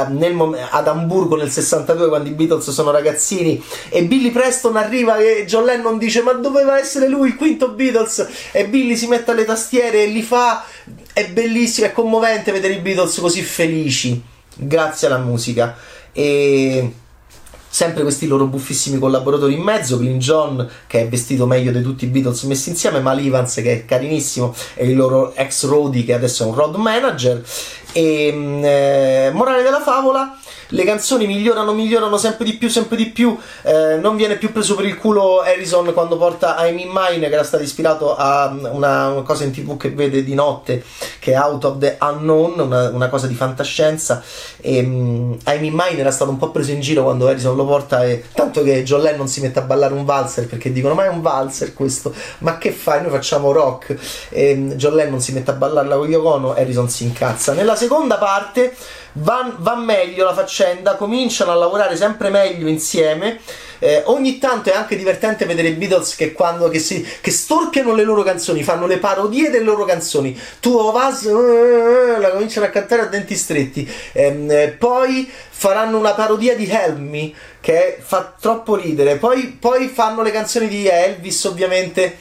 nel, 0.09 0.67
ad 0.69 0.87
Hamburgo 0.87 1.35
nel 1.35 1.49
62, 1.49 2.07
quando 2.07 2.29
i 2.29 2.33
Beatles 2.33 2.69
sono 2.69 2.91
ragazzini, 2.91 3.59
e 3.89 4.03
Billy 4.03 4.29
Preston 4.29 4.75
arriva 4.75 5.17
e 5.17 5.45
John 5.47 5.65
Lennon 5.65 5.97
dice: 5.97 6.21
Ma 6.21 6.33
doveva 6.33 6.77
essere 6.77 7.07
lui 7.07 7.29
il 7.29 7.37
quinto 7.37 7.69
Beatles? 7.69 8.27
E 8.51 8.67
Billy 8.67 8.95
si 8.95 9.07
mette 9.07 9.31
alle 9.31 9.45
tastiere 9.45 10.03
e 10.03 10.05
li 10.05 10.21
fa. 10.21 10.63
È 11.11 11.27
bellissimo, 11.29 11.87
è 11.87 11.91
commovente 11.93 12.51
vedere 12.51 12.75
i 12.75 12.79
Beatles 12.79 13.17
così 13.17 13.41
felici, 13.41 14.21
grazie 14.55 15.07
alla 15.07 15.17
musica. 15.17 15.75
E 16.13 16.91
sempre 17.71 18.01
questi 18.01 18.27
loro 18.27 18.47
buffissimi 18.47 18.99
collaboratori 18.99 19.53
in 19.53 19.61
mezzo, 19.61 19.97
Glyn 19.97 20.19
John 20.19 20.69
che 20.85 21.01
è 21.01 21.07
vestito 21.07 21.45
meglio 21.47 21.71
di 21.71 21.81
tutti 21.81 22.03
i 22.03 22.09
Beatles 22.09 22.43
messi 22.43 22.69
insieme, 22.69 22.99
Mal 22.99 23.17
Evans 23.17 23.55
che 23.55 23.71
è 23.71 23.85
carinissimo 23.85 24.53
e 24.75 24.89
il 24.89 24.95
loro 24.95 25.33
ex 25.33 25.65
roadie 25.65 26.03
che 26.03 26.13
adesso 26.13 26.43
è 26.43 26.47
un 26.47 26.53
road 26.53 26.75
manager. 26.75 27.41
E 27.93 28.31
mm, 28.33 28.63
eh, 28.63 29.31
morale 29.33 29.63
della 29.63 29.81
favola 29.81 30.37
le 30.71 30.83
canzoni 30.83 31.27
migliorano, 31.27 31.73
migliorano 31.73 32.17
sempre 32.17 32.45
di 32.45 32.53
più, 32.53 32.69
sempre 32.69 32.95
di 32.95 33.09
più. 33.09 33.37
Eh, 33.63 33.97
non 33.97 34.15
viene 34.15 34.37
più 34.37 34.51
preso 34.51 34.75
per 34.75 34.85
il 34.85 34.97
culo 34.97 35.41
Harrison 35.41 35.91
quando 35.93 36.17
porta 36.17 36.55
I'm 36.65 36.77
in 36.77 36.89
Mine, 36.91 37.27
che 37.27 37.33
era 37.33 37.43
stato 37.43 37.63
ispirato 37.63 38.15
a 38.15 38.53
una, 38.71 39.09
una, 39.09 39.21
cosa 39.21 39.43
in 39.43 39.51
tv 39.51 39.77
che 39.77 39.89
vede 39.89 40.23
di 40.23 40.33
notte, 40.33 40.83
che 41.19 41.33
è 41.33 41.37
Out 41.37 41.63
of 41.65 41.77
the 41.77 41.97
Unknown, 41.99 42.59
una, 42.59 42.89
una 42.89 43.09
cosa 43.09 43.27
di 43.27 43.35
fantascienza. 43.35 44.23
E, 44.59 44.79
um, 44.79 45.37
I'm 45.45 45.63
in 45.63 45.73
Mine 45.73 45.99
era 45.99 46.11
stato 46.11 46.31
un 46.31 46.37
po' 46.37 46.51
preso 46.51 46.71
in 46.71 46.79
giro 46.79 47.03
quando 47.03 47.27
Harrison 47.27 47.55
lo 47.55 47.65
porta, 47.65 48.05
e 48.05 48.23
tanto 48.33 48.63
che 48.63 48.83
John 48.83 49.01
Lennon 49.01 49.27
si 49.27 49.41
mette 49.41 49.59
a 49.59 49.63
ballare 49.63 49.93
un 49.93 50.05
valzer 50.05 50.47
perché 50.47 50.71
dicono: 50.71 50.93
Ma 50.93 51.05
è 51.05 51.09
un 51.09 51.21
valzer 51.21 51.73
questo, 51.73 52.13
ma 52.39 52.57
che 52.57 52.71
fai? 52.71 53.01
Noi 53.01 53.11
facciamo 53.11 53.51
rock. 53.51 53.97
E 54.29 54.53
um, 54.53 54.73
John 54.73 54.95
Lennon 54.95 55.19
si 55.19 55.33
mette 55.33 55.51
a 55.51 55.53
ballarla 55.53 55.95
con 55.97 56.09
Yoko 56.09 56.29
Ono, 56.29 56.53
Harrison 56.53 56.89
si 56.89 57.03
incazza. 57.03 57.53
Nella 57.53 57.75
seconda 57.75 58.17
parte 58.17 58.73
va, 59.13 59.53
va 59.57 59.75
meglio 59.75 60.25
la 60.25 60.33
faccenda, 60.33 60.95
cominciano 60.95 61.51
a 61.51 61.55
lavorare 61.55 61.95
sempre 61.95 62.29
meglio 62.29 62.67
insieme. 62.67 63.39
Eh, 63.79 64.03
ogni 64.05 64.37
tanto 64.37 64.69
è 64.69 64.75
anche 64.75 64.95
divertente 64.95 65.45
vedere 65.45 65.69
i 65.69 65.73
Beatles 65.73 66.15
che 66.15 66.33
quando 66.33 66.69
che, 66.69 66.77
si, 66.77 67.05
che 67.19 67.31
storpiano 67.31 67.95
le 67.95 68.03
loro 68.03 68.21
canzoni, 68.21 68.61
fanno 68.61 68.85
le 68.85 68.97
parodie 68.97 69.49
delle 69.49 69.65
loro 69.65 69.85
canzoni. 69.85 70.39
Tu 70.59 70.71
Ovas 70.75 71.23
uh, 71.23 72.19
la 72.19 72.29
cominciano 72.29 72.67
a 72.67 72.69
cantare 72.69 73.01
a 73.01 73.05
denti 73.05 73.35
stretti. 73.35 73.91
Eh, 74.11 74.75
poi 74.77 75.29
faranno 75.49 75.97
una 75.97 76.13
parodia 76.13 76.55
di 76.55 76.69
Help 76.69 76.97
Me 76.97 77.33
che 77.59 77.97
fa 77.99 78.33
troppo 78.39 78.75
ridere. 78.75 79.15
Poi, 79.15 79.57
poi 79.59 79.87
fanno 79.87 80.21
le 80.21 80.31
canzoni 80.31 80.67
di 80.67 80.87
Elvis, 80.87 81.43
ovviamente, 81.45 82.17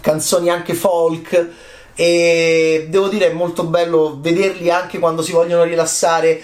canzoni 0.00 0.50
anche 0.50 0.74
folk 0.74 1.74
e 1.98 2.86
devo 2.90 3.08
dire 3.08 3.30
è 3.30 3.32
molto 3.32 3.64
bello 3.64 4.18
vederli 4.20 4.70
anche 4.70 4.98
quando 4.98 5.22
si 5.22 5.32
vogliono 5.32 5.64
rilassare, 5.64 6.42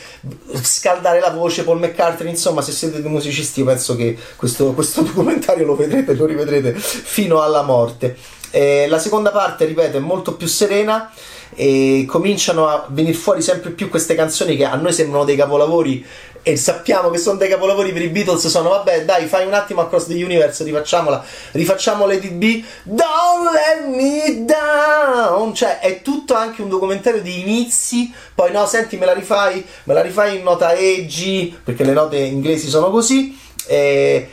scaldare 0.62 1.20
la 1.20 1.30
voce, 1.30 1.62
Paul 1.62 1.78
McCartney, 1.78 2.30
insomma 2.30 2.62
se 2.62 2.72
siete 2.72 3.02
dei 3.02 3.10
musicisti 3.10 3.62
penso 3.62 3.94
che 3.94 4.16
questo, 4.36 4.72
questo 4.72 5.02
documentario 5.04 5.66
lo 5.66 5.76
vedrete, 5.76 6.14
lo 6.14 6.24
rivedrete 6.24 6.72
fino 6.74 7.42
alla 7.42 7.62
morte. 7.62 8.16
Eh, 8.52 8.86
la 8.86 8.98
seconda 8.98 9.30
parte, 9.30 9.64
ripeto, 9.64 9.96
è 9.96 10.00
molto 10.00 10.34
più 10.36 10.46
serena 10.46 11.10
e 11.54 12.04
cominciano 12.08 12.68
a 12.68 12.86
venire 12.88 13.14
fuori 13.14 13.42
sempre 13.42 13.70
più 13.70 13.88
queste 13.88 14.14
canzoni 14.14 14.56
che 14.56 14.64
a 14.64 14.74
noi 14.76 14.92
sembrano 14.92 15.24
dei 15.24 15.36
capolavori 15.36 16.04
e 16.44 16.56
sappiamo 16.56 17.10
che 17.10 17.18
sono 17.18 17.38
dei 17.38 17.48
capolavori 17.48 17.92
per 17.92 18.02
i 18.02 18.08
Beatles 18.08 18.46
sono 18.48 18.70
vabbè 18.70 19.04
dai 19.04 19.26
fai 19.26 19.46
un 19.46 19.54
attimo 19.54 19.80
Across 19.82 20.06
the 20.06 20.24
Universe 20.24 20.64
rifacciamola 20.64 21.24
rifacciamo 21.52 22.06
Lady 22.06 22.30
B 22.30 22.64
Don't 22.82 23.50
let 23.52 23.86
me 23.86 24.44
down. 24.44 25.54
Cioè 25.54 25.78
è 25.78 26.02
tutto 26.02 26.34
anche 26.34 26.62
un 26.62 26.68
documentario 26.68 27.22
di 27.22 27.40
inizi 27.40 28.12
poi 28.34 28.50
no 28.50 28.66
senti 28.66 28.96
me 28.96 29.06
la 29.06 29.12
rifai 29.12 29.64
me 29.84 29.94
la 29.94 30.02
rifai 30.02 30.38
in 30.38 30.42
nota 30.42 30.72
E 30.72 31.06
G 31.06 31.54
perché 31.62 31.84
le 31.84 31.92
note 31.92 32.16
inglesi 32.16 32.68
sono 32.68 32.90
così 32.90 33.38
e 33.66 34.28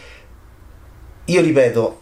io 1.26 1.42
ripeto 1.42 2.02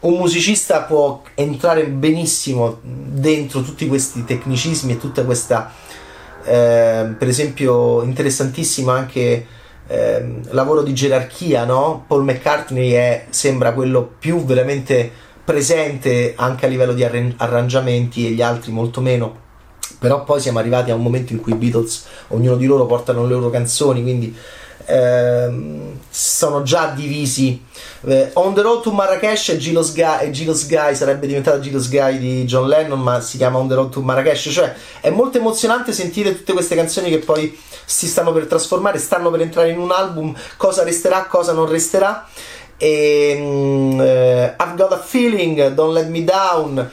un 0.00 0.14
musicista 0.14 0.82
può 0.82 1.22
entrare 1.34 1.86
benissimo 1.86 2.78
dentro 2.82 3.62
tutti 3.62 3.86
questi 3.86 4.24
tecnicismi 4.24 4.92
e 4.92 4.98
tutta 4.98 5.24
questa 5.24 5.72
eh, 6.44 7.14
per 7.18 7.28
esempio 7.28 8.02
interessantissimo 8.02 8.90
anche 8.90 9.46
eh, 9.86 10.40
lavoro 10.50 10.82
di 10.82 10.94
gerarchia, 10.94 11.64
no? 11.64 12.04
Paul 12.06 12.22
McCartney 12.22 12.92
è, 12.92 13.26
sembra 13.30 13.72
quello 13.72 14.08
più 14.18 14.44
veramente 14.44 15.10
presente 15.44 16.34
anche 16.36 16.66
a 16.66 16.68
livello 16.68 16.92
di 16.92 17.02
arran- 17.02 17.34
arrangiamenti 17.36 18.26
e 18.26 18.30
gli 18.30 18.40
altri 18.40 18.70
molto 18.70 19.00
meno. 19.00 19.48
Però 19.98 20.22
poi 20.24 20.40
siamo 20.40 20.60
arrivati 20.60 20.90
a 20.90 20.94
un 20.94 21.02
momento 21.02 21.32
in 21.32 21.40
cui 21.40 21.52
i 21.52 21.56
Beatles, 21.56 22.06
ognuno 22.28 22.56
di 22.56 22.66
loro 22.66 22.86
portano 22.86 23.26
le 23.26 23.34
loro 23.34 23.50
canzoni, 23.50 24.00
quindi 24.00 24.34
ehm, 24.90 25.98
sono 26.10 26.62
già 26.62 26.92
divisi. 26.94 27.62
Eh, 28.06 28.30
On 28.34 28.52
the 28.54 28.62
Road 28.62 28.82
to 28.82 28.90
Marrakesh 28.90 29.50
e 29.50 29.58
Gilos 29.58 29.94
Guy, 29.94 30.30
Gilos 30.30 30.66
Guy 30.66 30.94
sarebbe 30.94 31.26
diventata 31.26 31.60
Gilos 31.60 31.88
Guy 31.88 32.18
di 32.18 32.44
John 32.44 32.66
Lennon, 32.66 33.00
ma 33.00 33.20
si 33.20 33.36
chiama 33.36 33.58
On 33.58 33.68
the 33.68 33.74
Road 33.74 33.90
to 33.90 34.00
Marrakesh. 34.00 34.50
Cioè, 34.52 34.74
è 35.00 35.10
molto 35.10 35.38
emozionante 35.38 35.92
sentire 35.92 36.36
tutte 36.36 36.52
queste 36.52 36.74
canzoni 36.74 37.10
che 37.10 37.18
poi 37.18 37.56
si 37.84 38.06
stanno 38.06 38.32
per 38.32 38.46
trasformare, 38.46 38.98
stanno 38.98 39.30
per 39.30 39.40
entrare 39.40 39.70
in 39.70 39.78
un 39.78 39.90
album. 39.90 40.34
Cosa 40.56 40.82
resterà, 40.82 41.24
cosa 41.24 41.52
non 41.52 41.68
resterà. 41.68 42.26
E, 42.76 43.36
um, 43.38 43.98
uh, 43.98 44.62
I've 44.62 44.74
got 44.74 44.92
a 44.92 44.98
feeling, 44.98 45.74
Don't 45.74 45.92
Let 45.92 46.08
Me 46.08 46.24
Down. 46.24 46.90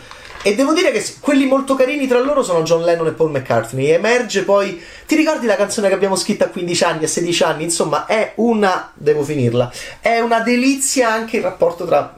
E 0.47 0.55
devo 0.55 0.71
dire 0.71 0.91
che 0.93 1.03
quelli 1.19 1.45
molto 1.45 1.75
carini 1.75 2.07
tra 2.07 2.19
loro 2.19 2.41
sono 2.41 2.63
John 2.63 2.85
Lennon 2.85 3.07
e 3.07 3.11
Paul 3.11 3.31
McCartney. 3.31 3.89
Emerge 3.89 4.43
poi. 4.43 4.81
Ti 5.05 5.17
ricordi 5.17 5.45
la 5.45 5.57
canzone 5.57 5.89
che 5.89 5.93
abbiamo 5.93 6.15
scritto 6.15 6.45
a 6.45 6.47
15 6.47 6.83
anni, 6.85 7.03
a 7.03 7.07
16 7.09 7.43
anni? 7.43 7.63
Insomma, 7.63 8.05
è 8.05 8.31
una. 8.35 8.89
Devo 8.93 9.23
finirla. 9.23 9.69
È 9.99 10.21
una 10.21 10.39
delizia 10.39 11.11
anche 11.11 11.35
il 11.35 11.43
rapporto 11.43 11.85
tra 11.85 12.15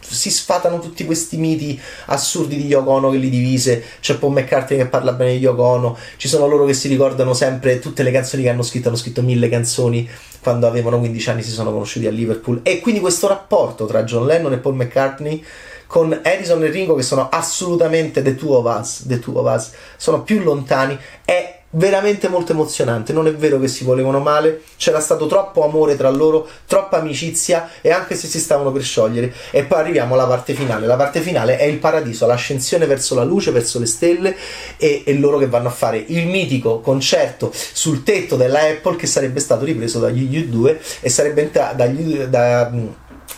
si 0.00 0.30
sfatano 0.30 0.80
tutti 0.80 1.04
questi 1.04 1.36
miti 1.38 1.80
assurdi 2.06 2.56
di 2.56 2.66
Yoko 2.66 2.90
Ono 2.92 3.10
che 3.10 3.16
li 3.16 3.28
divise. 3.28 3.82
C'è 3.98 4.16
Paul 4.16 4.32
McCartney 4.32 4.78
che 4.78 4.86
parla 4.86 5.12
bene 5.12 5.32
di 5.32 5.38
Yoko 5.38 5.62
Ono. 5.64 5.98
Ci 6.18 6.28
sono 6.28 6.46
loro 6.46 6.64
che 6.64 6.74
si 6.74 6.86
ricordano 6.86 7.34
sempre 7.34 7.80
tutte 7.80 8.04
le 8.04 8.12
canzoni 8.12 8.44
che 8.44 8.48
hanno 8.48 8.62
scritto. 8.62 8.86
Hanno 8.86 8.96
scritto 8.96 9.22
mille 9.22 9.48
canzoni 9.48 10.08
quando 10.40 10.68
avevano 10.68 11.00
15 11.00 11.30
anni, 11.30 11.42
si 11.42 11.50
sono 11.50 11.72
conosciuti 11.72 12.06
a 12.06 12.10
Liverpool. 12.10 12.60
E 12.62 12.78
quindi 12.78 13.00
questo 13.00 13.26
rapporto 13.26 13.86
tra 13.86 14.04
John 14.04 14.26
Lennon 14.26 14.52
e 14.52 14.58
Paul 14.58 14.76
McCartney 14.76 15.44
con 15.90 16.20
Harrison 16.22 16.62
e 16.62 16.68
Ringo 16.68 16.94
che 16.94 17.02
sono 17.02 17.28
assolutamente 17.28 18.22
the 18.22 18.36
two 18.36 18.54
of 18.54 18.78
us, 18.78 19.08
the 19.08 19.18
two 19.18 19.36
of 19.36 19.52
us, 19.52 19.72
sono 19.96 20.22
più 20.22 20.40
lontani, 20.40 20.96
è 21.24 21.62
veramente 21.70 22.28
molto 22.28 22.52
emozionante. 22.52 23.12
Non 23.12 23.26
è 23.26 23.34
vero 23.34 23.58
che 23.58 23.66
si 23.66 23.82
volevano 23.82 24.20
male, 24.20 24.62
c'era 24.76 25.00
stato 25.00 25.26
troppo 25.26 25.64
amore 25.64 25.96
tra 25.96 26.08
loro, 26.08 26.46
troppa 26.64 26.98
amicizia 26.98 27.70
e 27.80 27.90
anche 27.90 28.14
se 28.14 28.28
si 28.28 28.38
stavano 28.38 28.70
per 28.70 28.82
sciogliere. 28.82 29.34
E 29.50 29.64
poi 29.64 29.80
arriviamo 29.80 30.14
alla 30.14 30.28
parte 30.28 30.54
finale. 30.54 30.86
La 30.86 30.94
parte 30.94 31.20
finale 31.20 31.58
è 31.58 31.64
il 31.64 31.78
paradiso, 31.78 32.24
l'ascensione 32.24 32.86
verso 32.86 33.16
la 33.16 33.24
luce, 33.24 33.50
verso 33.50 33.80
le 33.80 33.86
stelle 33.86 34.36
e, 34.76 35.02
e 35.04 35.14
loro 35.14 35.38
che 35.38 35.48
vanno 35.48 35.66
a 35.66 35.72
fare 35.72 36.04
il 36.06 36.28
mitico 36.28 36.78
concerto 36.78 37.50
sul 37.52 38.04
tetto 38.04 38.36
della 38.36 38.60
Apple 38.60 38.94
che 38.94 39.08
sarebbe 39.08 39.40
stato 39.40 39.64
ripreso 39.64 39.98
dagli 39.98 40.38
U2 40.38 40.76
e 41.00 41.08
sarebbe 41.08 41.42
entrato 41.42 41.74
dagli, 41.74 42.16
da, 42.26 42.70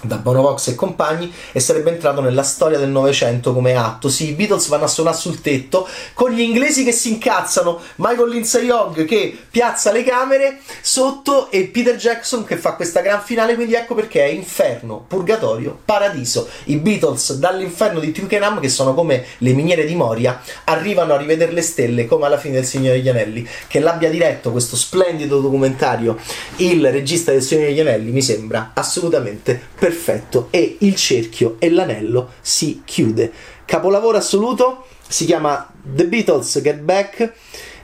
da 0.03 0.17
Bonovox 0.17 0.69
e 0.69 0.75
compagni 0.75 1.33
e 1.53 1.61
sarebbe 1.61 1.91
entrato 1.91 2.21
nella 2.21 2.43
storia 2.43 2.79
del 2.79 2.89
Novecento 2.89 3.53
come 3.53 3.75
atto. 3.75 4.09
Sì, 4.09 4.31
i 4.31 4.33
Beatles 4.33 4.69
vanno 4.69 4.85
a 4.85 4.89
suonare 4.89 5.17
sul 5.17 5.41
tetto 5.41 5.89
con 6.15 6.31
gli 6.31 6.41
inglesi 6.41 6.85
che 6.85 6.93
si 6.93 7.11
incazzano, 7.11 7.81
Michael 7.97 8.29
Lindsay 8.29 8.69
Hogg 8.69 9.05
che 9.05 9.37
piazza 9.51 9.93
le 9.93 10.05
camere 10.05 10.61
sotto 10.81 11.51
e 11.51 11.65
Peter 11.65 11.97
Jackson 11.97 12.45
che 12.45 12.57
fa 12.57 12.75
questa 12.75 13.01
gran 13.01 13.23
finale, 13.23 13.55
quindi 13.55 13.75
ecco 13.75 13.95
perché 13.95 14.25
è 14.25 14.29
inferno, 14.29 15.05
purgatorio, 15.07 15.79
paradiso. 15.85 16.49
I 16.65 16.77
Beatles 16.77 17.35
dall'inferno 17.35 18.01
di 18.01 18.13
Twickenham, 18.13 18.61
che 18.61 18.69
sono 18.69 18.95
come 18.95 19.25
le 19.39 19.53
miniere 19.53 19.85
di 19.85 19.95
Moria, 19.95 20.41
arrivano 20.65 21.15
a 21.15 21.17
rivedere 21.17 21.53
le 21.53 21.63
stelle 21.63 22.07
come 22.07 22.27
alla 22.27 22.39
fine 22.39 22.55
del 22.55 22.65
Signore 22.65 22.97
degli 22.97 23.09
Anelli. 23.09 23.47
Che 23.67 23.81
l'abbia 23.81 24.11
diretto 24.11 24.51
questo 24.51 24.77
splendido 24.77 25.41
documentario 25.41 26.19
il 26.57 26.91
regista 26.91 27.33
del 27.33 27.43
Signore 27.43 27.69
degli 27.69 27.81
Anelli 27.81 28.11
mi 28.11 28.23
sembra 28.23 28.73
assolutamente 28.75 29.61
perfetto 29.79 29.92
perfetto 29.93 30.49
e 30.51 30.77
il 30.81 30.97
cerchio 30.97 31.57
e 31.59 31.71
l'anello 31.71 32.31
si 32.41 32.81
chiude. 32.85 33.31
Capolavoro 33.67 34.17
assoluto, 34.17 34.87
si 35.07 35.27
chiama 35.27 35.71
The 35.83 36.07
Beatles 36.07 36.61
Get 36.63 36.79
Back. 36.79 37.33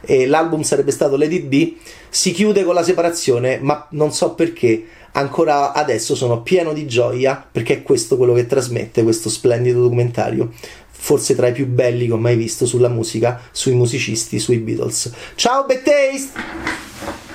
e 0.01 0.27
l'album 0.27 0.62
sarebbe 0.62 0.90
stato 0.90 1.23
It 1.23 1.42
Be, 1.44 1.75
si 2.09 2.33
chiude 2.33 2.64
con 2.64 2.73
la 2.73 2.83
separazione, 2.83 3.59
ma 3.61 3.87
non 3.90 4.12
so 4.12 4.35
perché 4.35 4.87
ancora 5.12 5.73
adesso 5.73 6.14
sono 6.14 6.42
pieno 6.42 6.73
di 6.73 6.87
gioia 6.87 7.47
perché 7.51 7.75
è 7.75 7.83
questo 7.83 8.16
quello 8.16 8.33
che 8.33 8.47
trasmette 8.47 9.03
questo 9.03 9.29
splendido 9.29 9.81
documentario 9.81 10.53
forse 10.90 11.35
tra 11.35 11.49
i 11.49 11.53
più 11.53 11.66
belli 11.66 12.07
che 12.07 12.12
ho 12.12 12.18
mai 12.18 12.37
visto 12.37 12.66
sulla 12.66 12.88
musica, 12.88 13.40
sui 13.53 13.73
musicisti, 13.75 14.38
sui 14.38 14.59
Beatles. 14.59 15.12
Ciao 15.37 15.64
Bad! 15.64 17.28